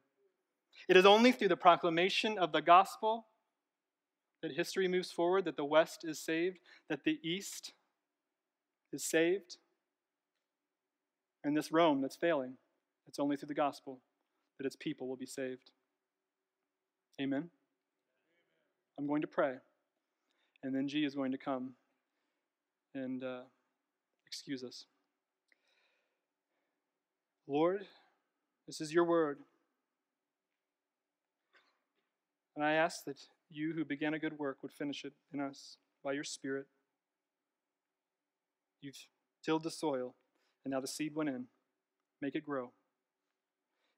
It 0.88 0.96
is 0.96 1.06
only 1.06 1.32
through 1.32 1.50
the 1.50 1.58
proclamation 1.58 2.38
of 2.38 2.52
the 2.52 2.62
gospel 2.62 3.28
that 4.42 4.52
history 4.52 4.88
moves 4.88 5.12
forward, 5.12 5.46
that 5.46 5.58
the 5.58 5.66
West 5.66 6.06
is 6.06 6.20
saved, 6.20 6.60
that 6.90 7.04
the 7.04 7.20
East 7.24 7.74
is 8.94 9.04
saved, 9.04 9.58
and 11.44 11.58
this 11.58 11.72
Rome 11.72 12.02
that's 12.02 12.16
failing. 12.16 12.54
It's 13.08 13.20
only 13.20 13.36
through 13.36 13.48
the 13.48 13.54
gospel 13.56 14.00
that 14.58 14.66
its 14.66 14.76
people 14.76 15.08
will 15.08 15.18
be 15.18 15.26
saved. 15.26 15.72
Amen. 17.20 17.50
I'm 18.98 19.08
going 19.08 19.22
to 19.22 19.28
pray, 19.28 19.56
and 20.64 20.76
then 20.76 20.88
G 20.88 21.04
is 21.04 21.16
going 21.16 21.32
to 21.32 21.38
come 21.38 21.74
and 22.94 23.24
uh, 23.24 23.42
excuse 24.26 24.64
us. 24.64 24.86
Lord, 27.48 27.86
this 28.66 28.82
is 28.82 28.94
your 28.94 29.06
word. 29.06 29.40
And 32.56 32.66
I 32.66 32.74
ask 32.74 33.06
that 33.06 33.20
you 33.50 33.74
who 33.74 33.86
began 33.86 34.14
a 34.14 34.20
good 34.20 34.38
work 34.38 34.58
would 34.62 34.74
finish 34.74 35.06
it 35.06 35.14
in 35.34 35.40
us 35.40 35.78
by 36.04 36.12
your 36.12 36.24
Spirit. 36.24 36.66
You've 38.82 38.98
tilled 39.44 39.64
the 39.64 39.72
soil, 39.72 40.16
and 40.66 40.72
now 40.72 40.82
the 40.82 40.88
seed 40.88 41.16
went 41.16 41.30
in. 41.30 41.46
Make 42.22 42.36
it 42.36 42.46
grow. 42.46 42.72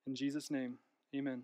In 0.05 0.15
Jesus' 0.15 0.51
name, 0.51 0.75
amen. 1.15 1.43